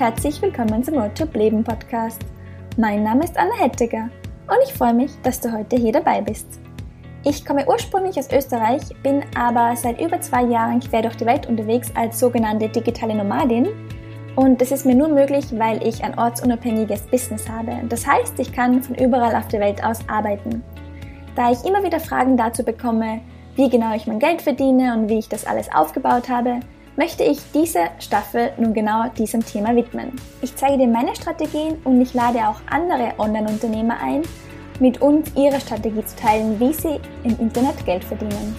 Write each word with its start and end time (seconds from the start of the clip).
herzlich 0.00 0.40
willkommen 0.40 0.82
zum 0.82 0.96
Roadtrip 0.96 1.36
Leben 1.36 1.62
Podcast. 1.62 2.22
Mein 2.78 3.02
Name 3.02 3.22
ist 3.22 3.36
Anna 3.36 3.54
Hettiger 3.58 4.08
und 4.48 4.56
ich 4.64 4.72
freue 4.72 4.94
mich, 4.94 5.10
dass 5.22 5.40
du 5.40 5.52
heute 5.52 5.76
hier 5.76 5.92
dabei 5.92 6.22
bist. 6.22 6.58
Ich 7.22 7.44
komme 7.44 7.68
ursprünglich 7.68 8.16
aus 8.18 8.32
Österreich, 8.32 8.80
bin 9.02 9.22
aber 9.36 9.76
seit 9.76 10.00
über 10.00 10.18
zwei 10.22 10.44
Jahren 10.44 10.80
quer 10.80 11.02
durch 11.02 11.16
die 11.16 11.26
Welt 11.26 11.46
unterwegs 11.46 11.92
als 11.94 12.18
sogenannte 12.18 12.70
digitale 12.70 13.14
Nomadin. 13.14 13.68
Und 14.36 14.62
das 14.62 14.72
ist 14.72 14.86
mir 14.86 14.94
nur 14.94 15.08
möglich, 15.08 15.44
weil 15.58 15.86
ich 15.86 16.02
ein 16.02 16.18
ortsunabhängiges 16.18 17.02
Business 17.02 17.46
habe. 17.46 17.76
Das 17.90 18.06
heißt, 18.06 18.38
ich 18.38 18.54
kann 18.54 18.82
von 18.82 18.94
überall 18.94 19.36
auf 19.36 19.48
der 19.48 19.60
Welt 19.60 19.84
aus 19.84 19.98
arbeiten. 20.08 20.64
Da 21.36 21.52
ich 21.52 21.62
immer 21.66 21.84
wieder 21.84 22.00
Fragen 22.00 22.38
dazu 22.38 22.64
bekomme, 22.64 23.20
wie 23.54 23.68
genau 23.68 23.94
ich 23.94 24.06
mein 24.06 24.18
Geld 24.18 24.40
verdiene 24.40 24.94
und 24.94 25.10
wie 25.10 25.18
ich 25.18 25.28
das 25.28 25.44
alles 25.44 25.70
aufgebaut 25.70 26.30
habe, 26.30 26.60
möchte 26.96 27.24
ich 27.24 27.38
diese 27.52 27.90
Staffel 27.98 28.52
nun 28.56 28.74
genau 28.74 29.08
diesem 29.16 29.44
Thema 29.44 29.74
widmen. 29.74 30.12
Ich 30.42 30.54
zeige 30.56 30.78
dir 30.78 30.86
meine 30.86 31.14
Strategien 31.14 31.78
und 31.84 32.00
ich 32.00 32.14
lade 32.14 32.46
auch 32.48 32.60
andere 32.68 33.14
Online-Unternehmer 33.18 33.98
ein, 34.00 34.22
mit 34.80 35.00
uns 35.00 35.30
ihre 35.36 35.60
Strategie 35.60 36.04
zu 36.04 36.16
teilen, 36.16 36.58
wie 36.58 36.72
sie 36.72 37.00
im 37.24 37.38
Internet 37.38 37.84
Geld 37.84 38.04
verdienen. 38.04 38.56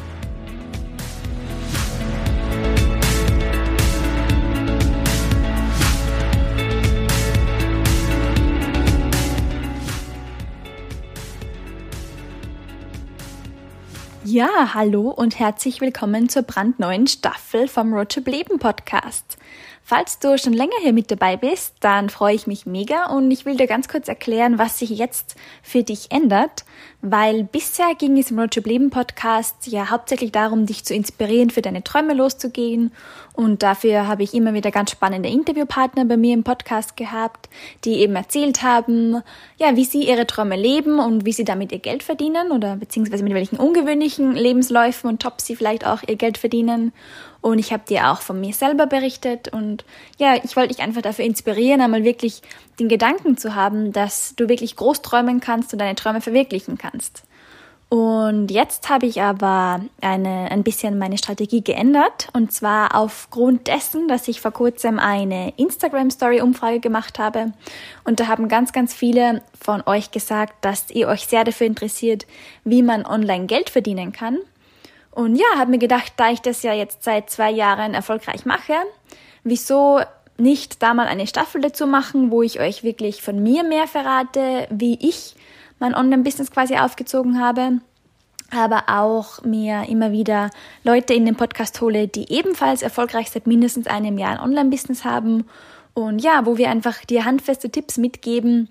Ja, 14.33 14.73
hallo 14.73 15.09
und 15.09 15.39
herzlich 15.39 15.81
willkommen 15.81 16.29
zur 16.29 16.43
brandneuen 16.43 17.05
Staffel 17.05 17.67
vom 17.67 17.93
Road 17.93 18.15
Leben 18.25 18.59
Podcast. 18.59 19.37
Falls 19.93 20.19
du 20.19 20.37
schon 20.37 20.53
länger 20.53 20.77
hier 20.81 20.93
mit 20.93 21.11
dabei 21.11 21.35
bist, 21.35 21.75
dann 21.81 22.09
freue 22.09 22.33
ich 22.33 22.47
mich 22.47 22.65
mega 22.65 23.07
und 23.07 23.29
ich 23.29 23.45
will 23.45 23.57
dir 23.57 23.67
ganz 23.67 23.89
kurz 23.89 24.07
erklären, 24.07 24.57
was 24.57 24.79
sich 24.79 24.89
jetzt 24.91 25.35
für 25.61 25.83
dich 25.83 26.11
ändert, 26.11 26.63
weil 27.01 27.43
bisher 27.43 27.93
ging 27.95 28.17
es 28.17 28.31
im 28.31 28.39
Road 28.39 28.53
to 28.53 28.61
Leben 28.61 28.89
Podcast 28.89 29.67
ja 29.67 29.89
hauptsächlich 29.89 30.31
darum, 30.31 30.65
dich 30.65 30.85
zu 30.85 30.93
inspirieren, 30.93 31.49
für 31.49 31.61
deine 31.61 31.83
Träume 31.83 32.13
loszugehen 32.13 32.93
und 33.33 33.63
dafür 33.63 34.07
habe 34.07 34.23
ich 34.23 34.33
immer 34.33 34.53
wieder 34.53 34.71
ganz 34.71 34.91
spannende 34.91 35.27
Interviewpartner 35.27 36.05
bei 36.05 36.15
mir 36.15 36.35
im 36.35 36.43
Podcast 36.43 36.95
gehabt, 36.95 37.49
die 37.83 37.95
eben 37.95 38.15
erzählt 38.15 38.63
haben, 38.63 39.21
ja, 39.57 39.75
wie 39.75 39.83
sie 39.83 40.07
ihre 40.07 40.25
Träume 40.25 40.55
leben 40.55 40.99
und 40.99 41.25
wie 41.25 41.33
sie 41.33 41.43
damit 41.43 41.73
ihr 41.73 41.79
Geld 41.79 42.03
verdienen 42.03 42.51
oder 42.51 42.77
beziehungsweise 42.77 43.25
mit 43.25 43.33
welchen 43.33 43.57
ungewöhnlichen 43.57 44.35
Lebensläufen 44.35 45.09
und 45.09 45.21
Jobs 45.21 45.45
sie 45.45 45.57
vielleicht 45.57 45.85
auch 45.85 46.01
ihr 46.07 46.15
Geld 46.15 46.37
verdienen. 46.37 46.93
Und 47.41 47.57
ich 47.57 47.73
habe 47.73 47.83
dir 47.87 48.11
auch 48.11 48.21
von 48.21 48.39
mir 48.39 48.53
selber 48.53 48.85
berichtet 48.85 49.47
und 49.47 49.83
ja, 50.19 50.35
ich 50.35 50.55
wollte 50.55 50.75
dich 50.75 50.83
einfach 50.83 51.01
dafür 51.01 51.25
inspirieren, 51.25 51.81
einmal 51.81 52.03
wirklich 52.03 52.43
den 52.79 52.87
Gedanken 52.87 53.35
zu 53.35 53.55
haben, 53.55 53.91
dass 53.91 54.35
du 54.35 54.47
wirklich 54.47 54.75
groß 54.75 55.01
träumen 55.01 55.39
kannst 55.39 55.73
und 55.73 55.79
deine 55.79 55.95
Träume 55.95 56.21
verwirklichen 56.21 56.77
kannst. 56.77 57.23
Und 57.93 58.51
jetzt 58.51 58.89
habe 58.89 59.05
ich 59.05 59.21
aber 59.21 59.81
eine, 59.99 60.49
ein 60.49 60.63
bisschen 60.63 60.97
meine 60.97 61.17
Strategie 61.17 61.61
geändert. 61.61 62.29
Und 62.31 62.53
zwar 62.53 62.95
aufgrund 62.95 63.67
dessen, 63.67 64.07
dass 64.07 64.29
ich 64.29 64.39
vor 64.39 64.51
kurzem 64.51 64.97
eine 64.97 65.51
Instagram-Story-Umfrage 65.57 66.79
gemacht 66.79 67.19
habe. 67.19 67.51
Und 68.05 68.21
da 68.21 68.27
haben 68.27 68.47
ganz, 68.47 68.71
ganz 68.71 68.93
viele 68.93 69.41
von 69.59 69.83
euch 69.85 70.11
gesagt, 70.11 70.63
dass 70.63 70.89
ihr 70.89 71.09
euch 71.09 71.27
sehr 71.27 71.43
dafür 71.43 71.67
interessiert, 71.67 72.25
wie 72.63 72.81
man 72.81 73.05
online 73.05 73.45
Geld 73.45 73.69
verdienen 73.69 74.13
kann. 74.13 74.37
Und 75.11 75.35
ja, 75.35 75.45
habe 75.57 75.71
mir 75.71 75.77
gedacht, 75.77 76.13
da 76.17 76.31
ich 76.31 76.41
das 76.41 76.63
ja 76.63 76.73
jetzt 76.73 77.03
seit 77.03 77.29
zwei 77.29 77.51
Jahren 77.51 77.93
erfolgreich 77.93 78.45
mache, 78.45 78.73
wieso 79.43 79.99
nicht 80.37 80.81
da 80.81 80.93
mal 80.93 81.07
eine 81.07 81.27
Staffel 81.27 81.61
dazu 81.61 81.85
machen, 81.85 82.31
wo 82.31 82.41
ich 82.41 82.59
euch 82.59 82.83
wirklich 82.83 83.21
von 83.21 83.41
mir 83.43 83.63
mehr 83.63 83.87
verrate, 83.87 84.67
wie 84.71 84.97
ich 84.99 85.35
mein 85.79 85.93
Online-Business 85.95 86.51
quasi 86.51 86.77
aufgezogen 86.77 87.39
habe, 87.39 87.79
aber 88.51 88.83
auch 88.87 89.43
mir 89.43 89.87
immer 89.87 90.11
wieder 90.11 90.49
Leute 90.83 91.13
in 91.13 91.25
den 91.25 91.35
Podcast 91.35 91.79
hole, 91.81 92.07
die 92.07 92.31
ebenfalls 92.31 92.81
erfolgreich 92.81 93.31
seit 93.31 93.47
mindestens 93.47 93.87
einem 93.87 94.17
Jahr 94.17 94.31
ein 94.31 94.39
Online-Business 94.39 95.05
haben. 95.05 95.45
Und 95.93 96.19
ja, 96.19 96.45
wo 96.45 96.57
wir 96.57 96.69
einfach 96.69 97.03
dir 97.05 97.25
handfeste 97.25 97.69
Tipps 97.69 97.97
mitgeben, 97.97 98.69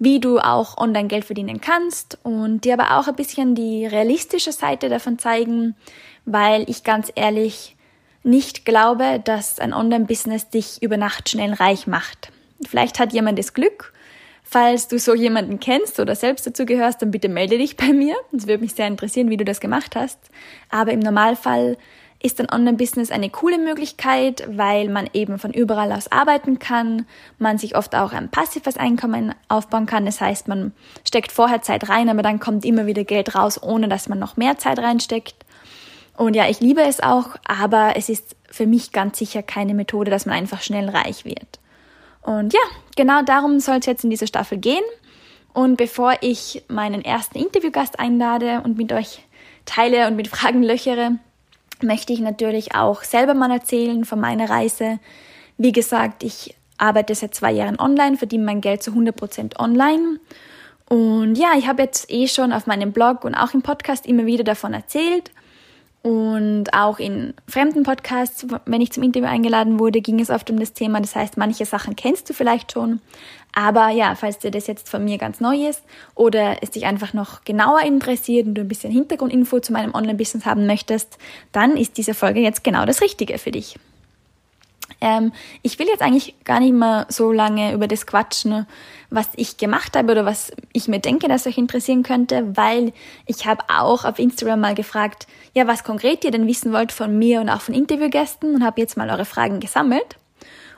wie 0.00 0.18
du 0.18 0.40
auch 0.40 0.76
online 0.78 1.06
Geld 1.06 1.24
verdienen 1.24 1.60
kannst 1.60 2.18
und 2.24 2.64
dir 2.64 2.74
aber 2.74 2.98
auch 2.98 3.06
ein 3.06 3.14
bisschen 3.14 3.54
die 3.54 3.86
realistische 3.86 4.50
Seite 4.50 4.88
davon 4.88 5.20
zeigen, 5.20 5.76
weil 6.24 6.68
ich 6.68 6.82
ganz 6.82 7.12
ehrlich 7.14 7.76
nicht 8.24 8.64
glaube, 8.64 9.20
dass 9.24 9.60
ein 9.60 9.72
Online-Business 9.72 10.50
dich 10.50 10.82
über 10.82 10.96
Nacht 10.96 11.28
schnell 11.28 11.52
reich 11.52 11.86
macht. 11.86 12.32
Vielleicht 12.66 12.98
hat 12.98 13.12
jemand 13.12 13.38
das 13.38 13.54
Glück 13.54 13.92
Falls 14.52 14.88
du 14.88 14.98
so 14.98 15.14
jemanden 15.14 15.60
kennst 15.60 16.00
oder 16.00 16.16
selbst 16.16 16.44
dazu 16.44 16.66
gehörst, 16.66 17.00
dann 17.00 17.12
bitte 17.12 17.28
melde 17.28 17.56
dich 17.56 17.76
bei 17.76 17.92
mir. 17.92 18.16
Es 18.36 18.48
würde 18.48 18.60
mich 18.60 18.74
sehr 18.74 18.88
interessieren, 18.88 19.30
wie 19.30 19.36
du 19.36 19.44
das 19.44 19.60
gemacht 19.60 19.94
hast. 19.94 20.18
Aber 20.70 20.90
im 20.90 20.98
Normalfall 20.98 21.76
ist 22.22 22.38
ein 22.38 22.50
Online-Business 22.50 23.10
eine 23.10 23.30
coole 23.30 23.58
Möglichkeit, 23.58 24.46
weil 24.50 24.90
man 24.90 25.08
eben 25.14 25.38
von 25.38 25.52
überall 25.52 25.90
aus 25.92 26.12
arbeiten 26.12 26.58
kann, 26.58 27.06
man 27.38 27.56
sich 27.56 27.76
oft 27.76 27.94
auch 27.94 28.12
ein 28.12 28.30
passives 28.30 28.76
Einkommen 28.76 29.34
aufbauen 29.48 29.86
kann. 29.86 30.04
Das 30.04 30.20
heißt, 30.20 30.46
man 30.46 30.72
steckt 31.04 31.32
vorher 31.32 31.62
Zeit 31.62 31.88
rein, 31.88 32.10
aber 32.10 32.22
dann 32.22 32.38
kommt 32.38 32.64
immer 32.64 32.86
wieder 32.86 33.04
Geld 33.04 33.34
raus, 33.34 33.62
ohne 33.62 33.88
dass 33.88 34.08
man 34.08 34.18
noch 34.18 34.36
mehr 34.36 34.58
Zeit 34.58 34.78
reinsteckt. 34.78 35.46
Und 36.14 36.36
ja, 36.36 36.46
ich 36.48 36.60
liebe 36.60 36.82
es 36.82 37.02
auch, 37.02 37.36
aber 37.44 37.94
es 37.96 38.10
ist 38.10 38.36
für 38.50 38.66
mich 38.66 38.92
ganz 38.92 39.18
sicher 39.18 39.42
keine 39.42 39.72
Methode, 39.72 40.10
dass 40.10 40.26
man 40.26 40.36
einfach 40.36 40.60
schnell 40.60 40.90
reich 40.90 41.24
wird. 41.24 41.58
Und 42.20 42.52
ja, 42.52 42.60
genau 42.96 43.22
darum 43.22 43.60
soll 43.60 43.76
es 43.78 43.86
jetzt 43.86 44.04
in 44.04 44.10
dieser 44.10 44.26
Staffel 44.26 44.58
gehen. 44.58 44.84
Und 45.54 45.76
bevor 45.76 46.14
ich 46.20 46.62
meinen 46.68 47.02
ersten 47.02 47.38
Interviewgast 47.38 47.98
einlade 47.98 48.60
und 48.62 48.76
mit 48.76 48.92
euch 48.92 49.22
teile 49.64 50.06
und 50.06 50.16
mit 50.16 50.28
Fragen 50.28 50.62
löchere, 50.62 51.18
möchte 51.82 52.12
ich 52.12 52.20
natürlich 52.20 52.74
auch 52.74 53.02
selber 53.02 53.34
mal 53.34 53.50
erzählen 53.50 54.04
von 54.04 54.20
meiner 54.20 54.48
Reise. 54.48 54.98
Wie 55.58 55.72
gesagt, 55.72 56.22
ich 56.22 56.54
arbeite 56.78 57.14
seit 57.14 57.34
zwei 57.34 57.52
Jahren 57.52 57.78
online, 57.78 58.16
verdiene 58.16 58.44
mein 58.44 58.60
Geld 58.60 58.82
zu 58.82 58.92
100% 58.92 59.58
online. 59.58 60.18
Und 60.88 61.36
ja, 61.36 61.52
ich 61.56 61.68
habe 61.68 61.82
jetzt 61.82 62.10
eh 62.10 62.26
schon 62.26 62.52
auf 62.52 62.66
meinem 62.66 62.92
Blog 62.92 63.24
und 63.24 63.34
auch 63.34 63.54
im 63.54 63.62
Podcast 63.62 64.06
immer 64.06 64.26
wieder 64.26 64.44
davon 64.44 64.74
erzählt. 64.74 65.30
Und 66.02 66.72
auch 66.72 66.98
in 66.98 67.34
fremden 67.46 67.82
Podcasts, 67.82 68.46
wenn 68.64 68.80
ich 68.80 68.90
zum 68.90 69.02
Interview 69.02 69.28
eingeladen 69.28 69.78
wurde, 69.78 70.00
ging 70.00 70.18
es 70.18 70.30
oft 70.30 70.48
um 70.48 70.58
das 70.58 70.72
Thema. 70.72 71.00
Das 71.00 71.14
heißt, 71.14 71.36
manche 71.36 71.66
Sachen 71.66 71.94
kennst 71.94 72.30
du 72.30 72.32
vielleicht 72.32 72.72
schon. 72.72 73.00
Aber 73.52 73.90
ja, 73.90 74.14
falls 74.14 74.38
dir 74.38 74.50
das 74.50 74.66
jetzt 74.66 74.88
von 74.88 75.04
mir 75.04 75.18
ganz 75.18 75.40
neu 75.40 75.68
ist 75.68 75.82
oder 76.14 76.62
es 76.62 76.70
dich 76.70 76.86
einfach 76.86 77.12
noch 77.12 77.44
genauer 77.44 77.82
interessiert 77.82 78.46
und 78.46 78.54
du 78.54 78.62
ein 78.62 78.68
bisschen 78.68 78.92
Hintergrundinfo 78.92 79.60
zu 79.60 79.72
meinem 79.72 79.94
Online-Business 79.94 80.46
haben 80.46 80.66
möchtest, 80.66 81.18
dann 81.52 81.76
ist 81.76 81.98
diese 81.98 82.14
Folge 82.14 82.40
jetzt 82.40 82.64
genau 82.64 82.86
das 82.86 83.02
Richtige 83.02 83.36
für 83.36 83.50
dich. 83.50 83.76
Ähm, 85.00 85.32
ich 85.62 85.78
will 85.78 85.86
jetzt 85.86 86.02
eigentlich 86.02 86.34
gar 86.44 86.60
nicht 86.60 86.72
mehr 86.72 87.06
so 87.08 87.32
lange 87.32 87.72
über 87.72 87.88
das 87.88 88.06
quatschen, 88.06 88.66
was 89.08 89.28
ich 89.36 89.56
gemacht 89.56 89.96
habe 89.96 90.12
oder 90.12 90.24
was 90.24 90.52
ich 90.72 90.88
mir 90.88 91.00
denke, 91.00 91.28
dass 91.28 91.46
euch 91.46 91.58
interessieren 91.58 92.02
könnte, 92.02 92.56
weil 92.56 92.92
ich 93.26 93.46
habe 93.46 93.64
auch 93.68 94.04
auf 94.04 94.18
Instagram 94.18 94.60
mal 94.60 94.74
gefragt, 94.74 95.26
ja, 95.54 95.66
was 95.66 95.84
konkret 95.84 96.24
ihr 96.24 96.30
denn 96.30 96.46
wissen 96.46 96.72
wollt 96.72 96.92
von 96.92 97.18
mir 97.18 97.40
und 97.40 97.48
auch 97.48 97.60
von 97.60 97.74
Interviewgästen 97.74 98.54
und 98.54 98.64
habe 98.64 98.80
jetzt 98.80 98.96
mal 98.96 99.10
eure 99.10 99.24
Fragen 99.24 99.60
gesammelt 99.60 100.16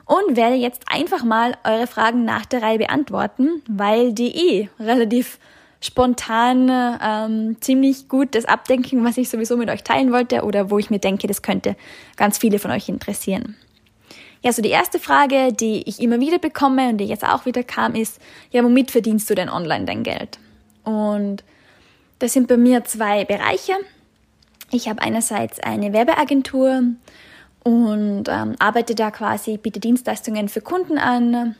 und 0.05 0.35
werde 0.35 0.55
jetzt 0.55 0.83
einfach 0.87 1.23
mal 1.23 1.55
eure 1.63 1.87
Fragen 1.87 2.25
nach 2.25 2.45
der 2.45 2.61
Reihe 2.61 2.79
beantworten, 2.79 3.61
weil 3.67 4.13
die 4.13 4.35
eh 4.35 4.69
relativ 4.79 5.37
spontan 5.79 6.71
ähm, 7.01 7.57
ziemlich 7.59 8.07
gut 8.07 8.35
das 8.35 8.45
abdenken, 8.45 9.03
was 9.03 9.17
ich 9.17 9.29
sowieso 9.29 9.57
mit 9.57 9.69
euch 9.69 9.83
teilen 9.83 10.13
wollte 10.13 10.43
oder 10.43 10.71
wo 10.71 10.79
ich 10.79 10.89
mir 10.89 10.99
denke, 10.99 11.27
das 11.27 11.41
könnte 11.41 11.75
ganz 12.15 12.37
viele 12.37 12.57
von 12.57 12.71
euch 12.71 12.87
interessieren. 12.87 13.57
Ja, 14.43 14.51
so 14.51 14.61
die 14.61 14.69
erste 14.69 14.99
Frage, 14.99 15.53
die 15.53 15.87
ich 15.87 16.01
immer 16.01 16.19
wieder 16.19 16.37
bekomme 16.37 16.89
und 16.89 16.97
die 16.97 17.05
jetzt 17.05 17.23
auch 17.23 17.45
wieder 17.45 17.63
kam, 17.63 17.95
ist, 17.95 18.19
ja, 18.51 18.61
womit 18.61 18.91
verdienst 18.91 19.29
du 19.29 19.35
denn 19.35 19.49
online 19.49 19.85
dein 19.85 20.03
Geld? 20.03 20.37
Und 20.83 21.45
das 22.19 22.33
sind 22.33 22.49
bei 22.49 22.57
mir 22.57 22.83
zwei 22.83 23.23
Bereiche. 23.23 23.73
Ich 24.69 24.89
habe 24.89 25.01
einerseits 25.01 25.61
eine 25.61 25.93
Werbeagentur 25.93 26.83
und 27.63 28.23
ähm, 28.27 28.55
arbeite 28.59 28.95
da 28.95 29.11
quasi, 29.11 29.55
biete 29.57 29.79
Dienstleistungen 29.79 30.49
für 30.49 30.59
Kunden 30.61 30.97
an. 30.97 31.55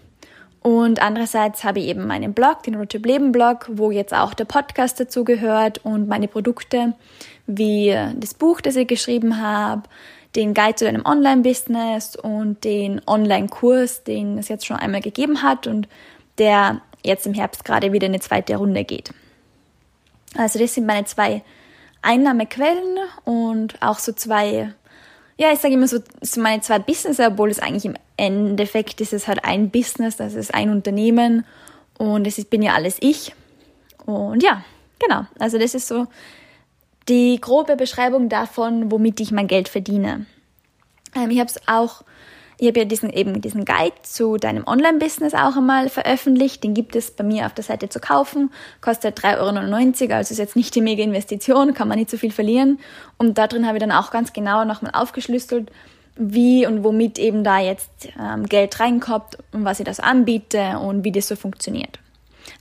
Und 0.62 1.02
andererseits 1.02 1.64
habe 1.64 1.80
ich 1.80 1.88
eben 1.88 2.06
meinen 2.06 2.34
Blog, 2.34 2.64
den 2.64 2.76
Road 2.76 2.94
Leben 2.94 3.32
Blog, 3.32 3.70
wo 3.72 3.92
jetzt 3.92 4.14
auch 4.14 4.34
der 4.34 4.46
Podcast 4.46 5.00
dazu 5.00 5.24
gehört 5.24 5.86
und 5.86 6.10
meine 6.10 6.28
Produkte, 6.28 6.94
wie 7.48 7.96
das 8.18 8.34
Buch, 8.34 8.60
das 8.60 8.76
ich 8.76 8.88
geschrieben 8.88 9.42
habe, 9.42 9.84
den 10.36 10.54
Guide 10.54 10.76
zu 10.76 10.86
deinem 10.86 11.06
Online-Business 11.06 12.16
und 12.16 12.64
den 12.64 13.02
Online-Kurs, 13.06 14.04
den 14.04 14.38
es 14.38 14.48
jetzt 14.48 14.66
schon 14.66 14.78
einmal 14.78 15.02
gegeben 15.02 15.44
hat 15.44 15.68
und 15.68 15.88
der 16.38 16.82
jetzt 17.04 17.28
im 17.28 17.34
Herbst 17.34 17.66
gerade 17.66 17.94
wieder 17.94 18.08
in 18.08 18.14
eine 18.14 18.22
zweite 18.22 18.56
Runde 18.56 18.84
geht. 18.84 19.12
Also 20.36 20.58
das 20.58 20.74
sind 20.74 20.88
meine 20.88 21.06
zwei 21.06 21.44
Einnahmequellen 22.02 22.98
und 23.26 23.82
auch 23.82 24.00
so 24.00 24.12
zwei 24.14 24.74
ja, 25.38 25.52
ich 25.52 25.60
sage 25.60 25.74
immer 25.74 25.88
so, 25.88 26.00
so 26.22 26.42
meine 26.42 26.62
zwei 26.62 26.80
Business, 26.80 27.20
obwohl 27.20 27.50
es 27.50 27.60
eigentlich 27.60 27.86
im 27.86 27.96
Endeffekt 28.18 29.02
ist 29.02 29.14
es 29.14 29.28
halt 29.28 29.44
ein 29.44 29.72
Business, 29.72 30.18
das 30.18 30.36
ist 30.36 30.54
ein 30.54 30.70
Unternehmen 30.70 31.46
und 31.98 32.28
es 32.28 32.44
bin 32.46 32.62
ja 32.62 32.74
alles 32.74 32.98
ich. 33.00 33.34
Und 34.06 34.44
ja, 34.44 34.64
genau. 35.00 35.26
Also 35.40 35.58
das 35.58 35.74
ist 35.74 35.88
so 35.88 36.08
die 37.10 37.40
grobe 37.40 37.76
Beschreibung 37.76 38.30
davon, 38.30 38.92
womit 38.92 39.20
ich 39.20 39.32
mein 39.32 39.48
Geld 39.48 39.70
verdiene. 39.70 40.26
Ähm, 41.16 41.30
ich 41.32 41.40
habe 41.40 41.50
es 41.50 41.60
auch 41.68 42.04
ich 42.64 42.68
habe 42.68 42.80
ja 42.80 42.86
diesen, 42.86 43.10
eben 43.10 43.42
diesen 43.42 43.66
Guide 43.66 43.96
zu 44.04 44.38
deinem 44.38 44.66
Online-Business 44.66 45.34
auch 45.34 45.58
einmal 45.58 45.90
veröffentlicht. 45.90 46.64
Den 46.64 46.74
gibt 46.74 46.96
es 46.96 47.12
bei 47.12 47.24
mir 47.24 47.46
auf 47.46 47.54
der 47.54 47.64
Seite 47.64 47.90
zu 47.90 48.00
kaufen. 48.00 48.52
Kostet 48.80 49.20
3,99 49.20 50.04
Euro, 50.04 50.14
also 50.14 50.32
ist 50.32 50.38
jetzt 50.38 50.56
nicht 50.56 50.74
die 50.76 50.82
mega 50.82 51.04
Investition, 51.04 51.74
kann 51.74 51.88
man 51.88 51.98
nicht 51.98 52.10
so 52.10 52.18
viel 52.18 52.32
verlieren. 52.32 52.80
Und 53.18 53.38
da 53.38 53.48
drin 53.48 53.66
habe 53.66 53.78
ich 53.78 53.82
dann 53.82 53.92
auch 53.92 54.12
ganz 54.12 54.34
genau 54.34 54.66
nochmal 54.66 54.92
aufgeschlüsselt, 54.94 55.72
wie 56.16 56.66
und 56.68 56.84
womit 56.84 57.18
eben 57.18 57.44
da 57.44 57.60
jetzt 57.60 58.08
ähm, 58.18 58.46
Geld 58.46 58.80
reinkommt 58.80 59.38
und 59.52 59.66
was 59.66 59.80
ich 59.80 59.86
das 59.86 60.00
anbiete 60.00 60.80
und 60.80 61.04
wie 61.04 61.12
das 61.12 61.28
so 61.28 61.36
funktioniert. 61.36 62.00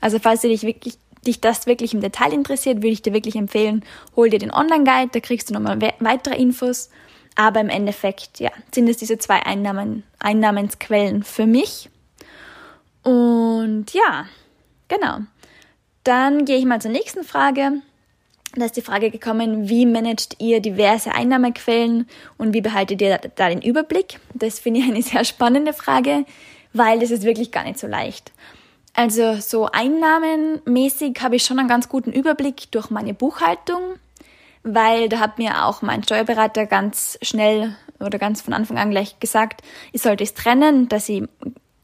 Also 0.00 0.18
falls 0.18 0.40
du 0.40 0.48
dich 0.48 0.62
wirklich 0.62 0.96
dich 1.26 1.40
das 1.40 1.66
wirklich 1.66 1.94
im 1.94 2.00
Detail 2.00 2.32
interessiert, 2.32 2.78
würde 2.78 2.88
ich 2.88 3.02
dir 3.02 3.12
wirklich 3.12 3.36
empfehlen, 3.36 3.84
hol 4.16 4.28
dir 4.28 4.38
den 4.38 4.52
Online-Guide, 4.52 5.10
da 5.12 5.20
kriegst 5.20 5.50
du 5.50 5.54
nochmal 5.54 5.78
weitere 6.00 6.36
Infos 6.36 6.90
aber 7.34 7.60
im 7.60 7.69
Endeffekt, 7.69 8.40
ja, 8.40 8.50
sind 8.74 8.88
es 8.88 8.98
diese 8.98 9.19
zwei 9.19 9.44
Einnahmen, 9.46 10.04
Einnahmensquellen 10.19 11.22
für 11.22 11.46
mich. 11.46 11.88
Und 13.02 13.86
ja, 13.92 14.26
genau. 14.88 15.19
Dann 16.04 16.44
gehe 16.44 16.58
ich 16.58 16.64
mal 16.64 16.80
zur 16.80 16.90
nächsten 16.90 17.24
Frage. 17.24 17.80
Da 18.54 18.66
ist 18.66 18.76
die 18.76 18.82
Frage 18.82 19.10
gekommen, 19.10 19.69
wie 19.69 19.86
managt 19.86 20.36
ihr 20.40 20.60
diverse 20.60 21.12
Einnahmequellen 21.12 22.06
und 22.36 22.52
wie 22.52 22.60
behaltet 22.60 23.00
ihr 23.00 23.19
da 23.34 23.48
den 23.48 23.62
Überblick? 23.62 24.19
Das 24.34 24.58
finde 24.58 24.80
ich 24.80 24.86
eine 24.86 25.02
sehr 25.02 25.24
spannende 25.24 25.72
Frage, 25.72 26.26
weil 26.74 27.00
das 27.00 27.10
ist 27.10 27.22
wirklich 27.22 27.50
gar 27.50 27.64
nicht 27.64 27.78
so 27.78 27.86
leicht. 27.86 28.30
Also 28.94 29.36
so 29.36 29.66
einnahmenmäßig 29.66 31.18
habe 31.22 31.36
ich 31.36 31.44
schon 31.44 31.58
einen 31.58 31.68
ganz 31.68 31.88
guten 31.88 32.12
Überblick 32.12 32.70
durch 32.72 32.90
meine 32.90 33.14
Buchhaltung 33.14 33.80
weil 34.62 35.08
da 35.08 35.18
hat 35.18 35.38
mir 35.38 35.64
auch 35.64 35.82
mein 35.82 36.02
Steuerberater 36.02 36.66
ganz 36.66 37.18
schnell 37.22 37.74
oder 38.00 38.18
ganz 38.18 38.42
von 38.42 38.54
Anfang 38.54 38.78
an 38.78 38.90
gleich 38.90 39.18
gesagt, 39.20 39.62
ich 39.92 40.02
sollte 40.02 40.24
es 40.24 40.34
trennen, 40.34 40.88
dass 40.88 41.08
ich 41.08 41.24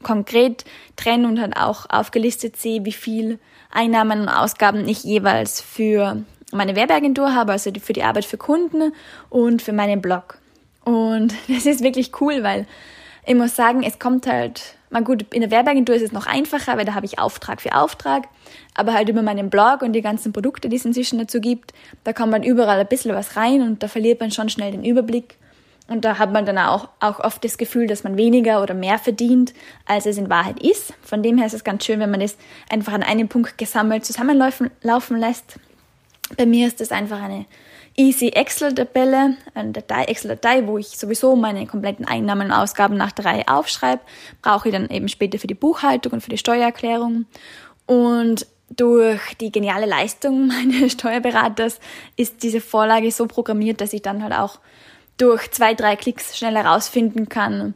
konkret 0.03 0.65
trenne 0.95 1.27
und 1.27 1.35
dann 1.35 1.53
auch 1.53 1.89
aufgelistet 1.89 2.57
sehe, 2.57 2.85
wie 2.85 2.93
viel 2.93 3.39
Einnahmen 3.71 4.21
und 4.21 4.29
Ausgaben 4.29 4.87
ich 4.87 5.03
jeweils 5.03 5.61
für 5.61 6.23
meine 6.51 6.75
Werbeagentur 6.75 7.35
habe, 7.35 7.51
also 7.51 7.71
für 7.79 7.93
die 7.93 8.03
Arbeit 8.03 8.25
für 8.25 8.37
Kunden 8.37 8.93
und 9.29 9.61
für 9.61 9.73
meinen 9.73 10.01
Blog. 10.01 10.37
Und 10.83 11.33
das 11.47 11.65
ist 11.65 11.83
wirklich 11.83 12.19
cool, 12.21 12.43
weil 12.43 12.65
ich 13.25 13.35
muss 13.35 13.55
sagen, 13.55 13.83
es 13.83 13.99
kommt 13.99 14.25
halt 14.25 14.75
mal 14.89 15.03
gut, 15.03 15.25
in 15.33 15.41
der 15.41 15.51
Werbeagentur 15.51 15.95
ist 15.95 16.01
es 16.01 16.11
noch 16.11 16.25
einfacher, 16.25 16.77
weil 16.77 16.85
da 16.85 16.95
habe 16.95 17.05
ich 17.05 17.19
Auftrag 17.19 17.61
für 17.61 17.75
Auftrag. 17.75 18.27
Aber 18.75 18.93
halt 18.93 19.09
über 19.09 19.21
meinen 19.21 19.49
Blog 19.49 19.81
und 19.81 19.93
die 19.93 20.01
ganzen 20.01 20.33
Produkte, 20.33 20.69
die 20.69 20.77
es 20.77 20.85
inzwischen 20.85 21.19
dazu 21.19 21.39
gibt, 21.41 21.73
da 22.03 22.13
kommt 22.13 22.31
man 22.31 22.43
überall 22.43 22.79
ein 22.79 22.87
bisschen 22.87 23.13
was 23.13 23.35
rein 23.35 23.61
und 23.61 23.83
da 23.83 23.87
verliert 23.87 24.19
man 24.19 24.31
schon 24.31 24.49
schnell 24.49 24.71
den 24.71 24.83
Überblick. 24.83 25.37
Und 25.87 26.05
da 26.05 26.19
hat 26.19 26.31
man 26.31 26.45
dann 26.45 26.59
auch, 26.59 26.89
auch 26.99 27.19
oft 27.19 27.43
das 27.43 27.57
Gefühl, 27.57 27.87
dass 27.87 28.03
man 28.03 28.15
weniger 28.15 28.61
oder 28.61 28.75
mehr 28.75 28.99
verdient, 28.99 29.53
als 29.87 30.05
es 30.05 30.17
in 30.17 30.29
Wahrheit 30.29 30.61
ist. 30.61 30.93
Von 31.01 31.23
dem 31.23 31.37
her 31.39 31.47
ist 31.47 31.55
es 31.55 31.63
ganz 31.63 31.83
schön, 31.83 31.99
wenn 31.99 32.11
man 32.11 32.19
das 32.19 32.37
einfach 32.69 32.93
an 32.93 33.01
einem 33.01 33.27
Punkt 33.27 33.57
gesammelt 33.57 34.05
zusammenlaufen 34.05 34.69
laufen 34.83 35.17
lässt. 35.17 35.59
Bei 36.37 36.45
mir 36.45 36.67
ist 36.67 36.79
das 36.79 36.91
einfach 36.91 37.21
eine 37.21 37.45
Easy 37.95 38.29
Excel-Tabelle, 38.29 39.35
eine 39.53 39.71
Datei, 39.71 40.05
Excel-Datei, 40.05 40.67
wo 40.67 40.77
ich 40.77 40.97
sowieso 40.97 41.35
meine 41.35 41.65
kompletten 41.67 42.07
Einnahmen 42.07 42.47
und 42.47 42.53
Ausgaben 42.53 42.95
nach 42.95 43.11
der 43.11 43.25
Reihe 43.25 43.47
aufschreibe, 43.47 44.01
brauche 44.41 44.69
ich 44.69 44.73
dann 44.73 44.89
eben 44.89 45.09
später 45.09 45.39
für 45.39 45.47
die 45.47 45.53
Buchhaltung 45.53 46.13
und 46.13 46.21
für 46.21 46.29
die 46.29 46.37
Steuererklärung. 46.37 47.25
Und 47.85 48.47
durch 48.69 49.35
die 49.41 49.51
geniale 49.51 49.85
Leistung 49.85 50.47
meines 50.47 50.93
Steuerberaters 50.93 51.79
ist 52.15 52.43
diese 52.43 52.61
Vorlage 52.61 53.11
so 53.11 53.27
programmiert, 53.27 53.81
dass 53.81 53.93
ich 53.93 54.01
dann 54.01 54.23
halt 54.23 54.33
auch 54.33 54.59
durch 55.17 55.51
zwei, 55.51 55.73
drei 55.73 55.95
Klicks 55.95 56.37
schnell 56.37 56.55
herausfinden 56.55 57.27
kann, 57.27 57.73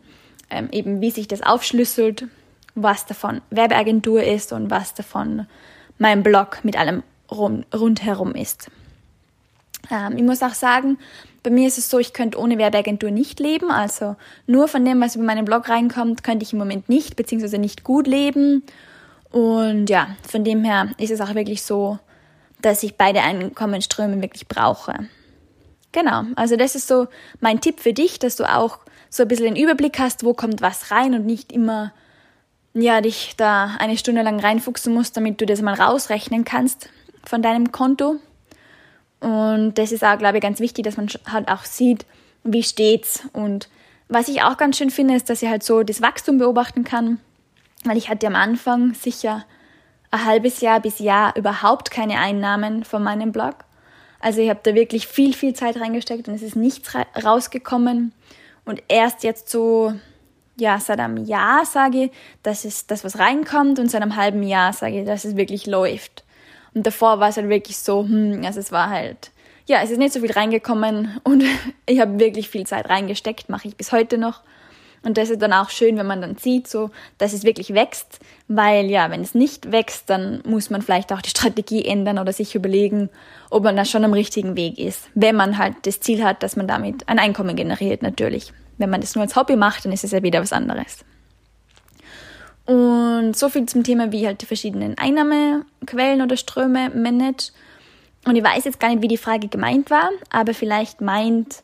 ähm, 0.50 0.70
eben 0.72 1.02
wie 1.02 1.12
sich 1.12 1.28
das 1.28 1.42
aufschlüsselt, 1.42 2.28
was 2.76 3.06
davon 3.06 3.42
Werbeagentur 3.50 4.24
ist 4.24 4.54
und 4.54 4.72
was 4.72 4.94
davon 4.94 5.48
mein 5.98 6.24
Blog 6.24 6.60
mit 6.64 6.78
allem 6.78 7.04
rundherum 7.30 8.36
ist. 8.36 8.70
Ähm, 9.92 10.18
ich 10.18 10.24
muss 10.24 10.42
auch 10.42 10.54
sagen, 10.54 10.98
bei 11.44 11.50
mir 11.50 11.68
ist 11.68 11.78
es 11.78 11.90
so, 11.90 12.00
ich 12.00 12.14
könnte 12.14 12.40
ohne 12.40 12.58
Werbeagentur 12.58 13.12
nicht 13.12 13.40
leben. 13.40 13.70
Also 13.70 14.16
nur 14.48 14.68
von 14.68 14.86
dem, 14.86 15.02
was 15.02 15.16
über 15.16 15.26
meinen 15.26 15.46
Blog 15.46 15.70
reinkommt, 15.70 16.24
könnte 16.24 16.44
ich 16.44 16.54
im 16.54 16.60
Moment 16.60 16.90
nicht, 16.90 17.16
beziehungsweise 17.16 17.58
nicht 17.58 17.84
gut 17.84 18.08
leben. 18.08 18.64
Und 19.32 19.90
ja, 19.90 20.16
von 20.28 20.44
dem 20.44 20.64
her 20.64 20.90
ist 20.98 21.12
es 21.12 21.20
auch 21.20 21.36
wirklich 21.36 21.64
so, 21.64 22.00
dass 22.62 22.84
ich 22.84 22.96
beide 22.96 23.22
Einkommensströme 23.22 24.22
wirklich 24.22 24.48
brauche. 24.48 24.94
Genau, 25.92 26.24
also 26.36 26.56
das 26.56 26.76
ist 26.76 26.88
so 26.88 27.08
mein 27.40 27.62
Tipp 27.62 27.80
für 27.80 27.94
dich, 27.94 28.20
dass 28.20 28.36
du 28.36 28.46
auch 28.46 28.80
so 29.10 29.24
ein 29.24 29.28
bisschen 29.28 29.54
den 29.54 29.64
Überblick 29.64 30.00
hast, 30.00 30.24
wo 30.24 30.34
kommt 30.34 30.62
was 30.62 30.90
rein 30.92 31.14
und 31.14 31.26
nicht 31.26 31.52
immer 31.52 31.94
ja, 32.74 33.02
dich 33.02 33.36
da 33.38 33.76
eine 33.78 33.98
Stunde 33.98 34.24
lang 34.24 34.40
reinfuchsen 34.40 34.94
musst, 34.94 35.16
damit 35.16 35.40
du 35.40 35.46
das 35.46 35.62
mal 35.62 35.76
rausrechnen 35.76 36.44
kannst 36.44 36.90
von 37.24 37.42
deinem 37.42 37.72
Konto. 37.72 38.16
Und 39.24 39.76
das 39.76 39.94
ist 39.94 40.04
auch, 40.04 40.18
glaube 40.18 40.38
ich, 40.38 40.44
ganz 40.44 40.60
wichtig, 40.60 40.84
dass 40.84 40.98
man 40.98 41.08
halt 41.32 41.48
auch 41.48 41.64
sieht, 41.64 42.06
wie 42.44 42.62
steht's. 42.62 43.24
Und 43.32 43.70
was 44.10 44.28
ich 44.28 44.42
auch 44.42 44.58
ganz 44.58 44.78
schön 44.78 44.90
finde, 44.90 45.16
ist, 45.16 45.30
dass 45.30 45.42
ich 45.42 45.48
halt 45.48 45.64
so 45.64 45.84
das 45.84 46.02
Wachstum 46.02 46.40
beobachten 46.40 46.84
kann, 46.84 47.22
weil 47.86 47.96
ich 47.96 48.10
hatte 48.10 48.28
am 48.28 48.36
Anfang 48.36 48.94
sicher 48.94 49.46
ein 50.12 50.26
halbes 50.26 50.60
Jahr 50.60 50.82
bis 50.82 51.00
Jahr 51.00 51.38
überhaupt 51.38 51.90
keine 51.90 52.20
Einnahmen 52.20 52.84
von 52.84 53.02
meinem 53.02 53.32
Blog. 53.32 53.56
Also 54.20 54.42
ich 54.42 54.50
habe 54.50 54.60
da 54.62 54.76
wirklich 54.76 55.08
viel, 55.08 55.34
viel 55.34 55.54
Zeit 55.54 55.80
reingesteckt 55.80 56.28
und 56.28 56.34
es 56.34 56.42
ist 56.42 56.58
nichts 56.58 56.94
rausgekommen. 57.24 58.12
Und 58.66 58.84
erst 58.90 59.24
jetzt 59.24 59.50
so, 59.50 59.94
ja, 60.58 60.82
seit 60.82 61.00
einem 61.00 61.24
Jahr 61.24 61.66
sage 61.66 62.06
ich, 62.06 62.12
dass 62.44 62.66
es 62.66 62.88
das, 62.88 63.06
was 63.06 63.20
reinkommt 63.20 63.80
und 63.80 63.90
seit 63.90 64.02
einem 64.02 64.18
halben 64.18 64.44
Jahr 64.44 64.74
sage 64.74 65.00
ich, 65.00 65.06
dass 65.06 65.24
es 65.24 65.38
wirklich 65.38 65.66
läuft. 65.66 66.26
Und 66.74 66.86
davor 66.86 67.20
war 67.20 67.30
es 67.30 67.38
halt 67.38 67.50
wirklich 67.50 67.78
so, 67.78 68.04
hm, 68.04 68.42
also 68.46 68.60
es 68.60 68.72
war 68.72 68.90
halt, 68.90 69.32
ja, 69.66 69.82
es 69.82 69.92
ist 69.92 69.98
nicht 69.98 70.14
so 70.14 70.20
viel 70.20 70.32
reingekommen 70.32 71.20
und 71.24 71.44
ich 71.86 72.00
habe 72.00 72.20
wirklich 72.20 72.50
viel 72.50 72.66
Zeit 72.66 72.90
reingesteckt, 72.90 73.50
mache 73.50 73.68
ich 73.68 73.76
bis 73.76 73.92
heute 73.92 74.18
noch. 74.18 74.42
Und 75.06 75.18
das 75.18 75.30
ist 75.30 75.42
dann 75.42 75.52
auch 75.52 75.70
schön, 75.70 75.98
wenn 75.98 76.08
man 76.08 76.22
dann 76.22 76.38
sieht, 76.38 76.68
so, 76.68 76.90
dass 77.18 77.34
es 77.34 77.44
wirklich 77.44 77.74
wächst, 77.74 78.20
weil 78.48 78.90
ja, 78.90 79.12
wenn 79.12 79.20
es 79.20 79.36
nicht 79.36 79.70
wächst, 79.74 80.10
dann 80.10 80.42
muss 80.46 80.70
man 80.70 80.82
vielleicht 80.82 81.12
auch 81.12 81.22
die 81.22 81.30
Strategie 81.30 81.84
ändern 81.84 82.20
oder 82.20 82.32
sich 82.32 82.56
überlegen, 82.56 83.10
ob 83.50 83.64
man 83.64 83.76
da 83.76 83.84
schon 83.84 84.06
am 84.06 84.14
richtigen 84.14 84.56
Weg 84.56 84.80
ist. 84.80 85.10
Wenn 85.14 85.36
man 85.36 85.58
halt 85.58 85.76
das 85.84 86.00
Ziel 86.00 86.24
hat, 86.24 86.42
dass 86.42 86.56
man 86.56 86.70
damit 86.70 87.10
ein 87.10 87.20
Einkommen 87.20 87.58
generiert, 87.58 88.02
natürlich. 88.02 88.54
Wenn 88.78 88.90
man 88.90 89.02
das 89.02 89.14
nur 89.14 89.24
als 89.24 89.36
Hobby 89.36 89.58
macht, 89.58 89.84
dann 89.84 89.92
ist 89.92 90.06
es 90.06 90.12
ja 90.12 90.24
wieder 90.24 90.42
was 90.42 90.54
anderes. 90.54 91.04
Und 92.66 93.36
so 93.36 93.50
viel 93.50 93.66
zum 93.66 93.84
Thema, 93.84 94.12
wie 94.12 94.22
ich 94.22 94.26
halt 94.26 94.42
die 94.42 94.46
verschiedenen 94.46 94.98
Einnahmequellen 94.98 96.22
oder 96.22 96.38
Ströme 96.38 96.90
manage. 96.92 97.52
Und 98.26 98.36
ich 98.38 98.44
weiß 98.44 98.64
jetzt 98.64 98.80
gar 98.80 98.90
nicht, 98.90 99.02
wie 99.02 99.10
die 99.10 99.18
Frage 99.18 99.50
gemeint 99.50 99.90
war, 99.90 100.10
aber 100.30 100.54
vielleicht 100.54 101.02
meint 101.02 101.62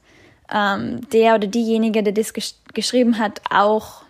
ähm, 0.54 1.02
der 1.12 1.36
oder 1.36 1.48
diejenige, 1.48 2.04
der 2.04 2.14
das 2.14 2.34
gesch 2.34 2.56
geschrieben 2.74 3.18
hat, 3.18 3.42
auch, 3.50 4.04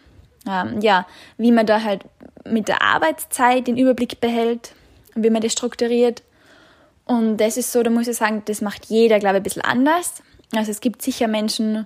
ähm, 0.47 0.81
ja, 0.81 1.05
wie 1.37 1.51
man 1.51 1.65
da 1.65 1.81
halt 1.81 2.01
mit 2.45 2.67
der 2.67 2.81
Arbeitszeit 2.81 3.67
den 3.67 3.77
Überblick 3.77 4.19
behält 4.19 4.73
und 5.15 5.23
wie 5.23 5.29
man 5.29 5.41
das 5.41 5.53
strukturiert. 5.53 6.23
Und 7.05 7.37
das 7.37 7.55
ist 7.55 7.71
so, 7.71 7.83
da 7.83 7.89
muss 7.89 8.07
ich 8.07 8.17
sagen, 8.17 8.43
das 8.45 8.61
macht 8.61 8.87
jeder, 8.87 9.19
glaube 9.19 9.37
ich, 9.37 9.41
ein 9.41 9.43
bisschen 9.43 9.61
anders. 9.63 10.21
Also 10.53 10.71
es 10.71 10.81
gibt 10.81 11.01
sicher 11.01 11.27
Menschen, 11.27 11.85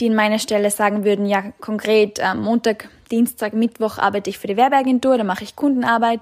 die 0.00 0.06
in 0.06 0.14
meiner 0.14 0.38
Stelle 0.38 0.70
sagen 0.70 1.04
würden, 1.04 1.26
ja, 1.26 1.52
konkret 1.60 2.18
äh, 2.18 2.34
Montag, 2.34 2.88
Dienstag, 3.10 3.54
Mittwoch 3.54 3.98
arbeite 3.98 4.30
ich 4.30 4.38
für 4.38 4.46
die 4.46 4.56
Werbeagentur, 4.56 5.16
da 5.18 5.24
mache 5.24 5.44
ich 5.44 5.56
Kundenarbeit 5.56 6.20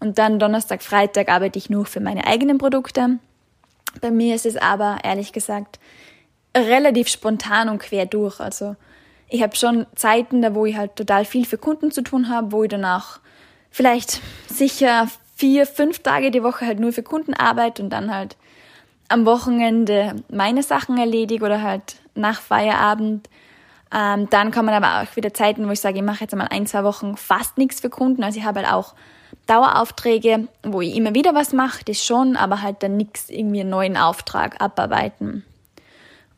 und 0.00 0.18
dann 0.18 0.38
Donnerstag, 0.38 0.82
Freitag 0.82 1.28
arbeite 1.28 1.58
ich 1.58 1.70
nur 1.70 1.86
für 1.86 2.00
meine 2.00 2.26
eigenen 2.26 2.58
Produkte. 2.58 3.18
Bei 4.00 4.10
mir 4.10 4.34
ist 4.34 4.46
es 4.46 4.56
aber, 4.56 4.98
ehrlich 5.04 5.32
gesagt, 5.32 5.78
relativ 6.56 7.08
spontan 7.08 7.68
und 7.68 7.78
quer 7.78 8.06
durch. 8.06 8.40
Also 8.40 8.76
ich 9.28 9.42
habe 9.42 9.56
schon 9.56 9.86
Zeiten, 9.94 10.42
da 10.42 10.54
wo 10.54 10.66
ich 10.66 10.76
halt 10.76 10.96
total 10.96 11.24
viel 11.24 11.44
für 11.44 11.58
Kunden 11.58 11.90
zu 11.90 12.02
tun 12.02 12.28
habe, 12.28 12.52
wo 12.52 12.64
ich 12.64 12.70
danach 12.70 13.20
vielleicht 13.70 14.20
sicher 14.48 15.08
vier, 15.36 15.66
fünf 15.66 16.00
Tage 16.00 16.30
die 16.30 16.42
Woche 16.42 16.66
halt 16.66 16.80
nur 16.80 16.92
für 16.92 17.02
Kunden 17.02 17.34
arbeite 17.34 17.82
und 17.82 17.90
dann 17.90 18.14
halt 18.14 18.36
am 19.08 19.26
Wochenende 19.26 20.16
meine 20.28 20.62
Sachen 20.62 20.96
erledige 20.98 21.44
oder 21.44 21.62
halt 21.62 21.96
nach 22.14 22.40
Feierabend. 22.40 23.28
Ähm, 23.94 24.28
dann 24.28 24.50
kommen 24.50 24.70
aber 24.70 25.02
auch 25.02 25.16
wieder 25.16 25.32
Zeiten, 25.32 25.68
wo 25.68 25.70
ich 25.70 25.80
sage, 25.80 25.98
ich 25.98 26.02
mache 26.04 26.22
jetzt 26.22 26.34
mal 26.34 26.48
ein, 26.50 26.66
zwei 26.66 26.82
Wochen 26.82 27.16
fast 27.16 27.56
nichts 27.58 27.80
für 27.80 27.90
Kunden. 27.90 28.24
Also 28.24 28.38
ich 28.40 28.44
habe 28.44 28.60
halt 28.60 28.72
auch 28.72 28.94
Daueraufträge, 29.46 30.48
wo 30.64 30.80
ich 30.80 30.96
immer 30.96 31.14
wieder 31.14 31.34
was 31.34 31.52
mache, 31.52 31.84
das 31.84 32.04
schon, 32.04 32.36
aber 32.36 32.60
halt 32.60 32.82
dann 32.82 32.96
nichts 32.96 33.30
irgendwie 33.30 33.60
einen 33.60 33.70
neuen 33.70 33.96
Auftrag 33.96 34.60
abarbeiten. 34.60 35.44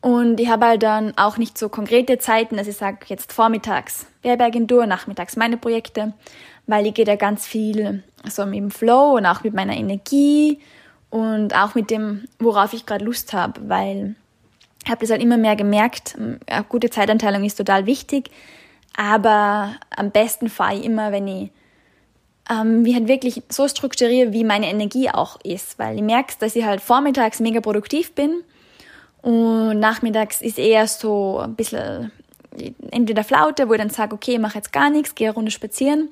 Und 0.01 0.39
ich 0.39 0.49
habe 0.49 0.67
halt 0.67 0.83
dann 0.83 1.17
auch 1.17 1.37
nicht 1.37 1.57
so 1.57 1.69
konkrete 1.69 2.19
Zeiten, 2.19 2.57
dass 2.57 2.67
ich 2.67 2.77
sage, 2.77 2.99
jetzt 3.07 3.33
vormittags 3.33 4.05
Werbeagentur, 4.21 4.85
nachmittags 4.85 5.35
meine 5.35 5.57
Projekte, 5.57 6.13
weil 6.67 6.85
ich 6.85 6.93
gehe 6.93 7.05
da 7.05 7.15
ganz 7.15 7.47
viel 7.47 8.03
so 8.29 8.45
mit 8.45 8.55
dem 8.55 8.71
Flow 8.71 9.15
und 9.17 9.25
auch 9.25 9.43
mit 9.43 9.55
meiner 9.55 9.75
Energie 9.75 10.59
und 11.09 11.55
auch 11.55 11.73
mit 11.73 11.89
dem, 11.89 12.27
worauf 12.37 12.73
ich 12.73 12.85
gerade 12.85 13.03
Lust 13.03 13.33
habe, 13.33 13.67
weil 13.67 14.15
habe 14.89 15.01
das 15.01 15.09
halt 15.09 15.21
immer 15.21 15.37
mehr 15.37 15.55
gemerkt, 15.55 16.15
eine 16.17 16.63
gute 16.69 16.89
Zeitanteilung 16.89 17.43
ist 17.43 17.55
total 17.55 17.85
wichtig, 17.85 18.29
aber 18.95 19.75
am 19.95 20.11
besten 20.11 20.49
fahre 20.49 20.75
ich 20.75 20.85
immer, 20.85 21.11
wenn 21.11 21.27
ich 21.27 21.51
ähm, 22.49 22.85
wie 22.85 22.95
halt 22.95 23.07
wirklich 23.07 23.43
so 23.49 23.67
strukturiere, 23.67 24.31
wie 24.31 24.43
meine 24.43 24.69
Energie 24.69 25.09
auch 25.09 25.39
ist, 25.43 25.77
weil 25.79 25.97
ich 25.97 26.01
merke, 26.01 26.33
dass 26.39 26.55
ich 26.55 26.63
halt 26.63 26.81
vormittags 26.81 27.39
mega 27.39 27.59
produktiv 27.59 28.13
bin 28.13 28.43
und 29.21 29.79
nachmittags 29.79 30.41
ist 30.41 30.57
eher 30.57 30.87
so 30.87 31.39
ein 31.39 31.55
bisschen 31.55 32.11
entweder 32.91 33.23
Flaute, 33.23 33.69
wo 33.69 33.73
ich 33.73 33.79
dann 33.79 33.89
sage, 33.89 34.15
okay, 34.15 34.33
ich 34.33 34.39
mache 34.39 34.55
jetzt 34.55 34.71
gar 34.71 34.89
nichts, 34.89 35.15
gehe 35.15 35.27
eine 35.27 35.35
Runde 35.35 35.51
spazieren. 35.51 36.09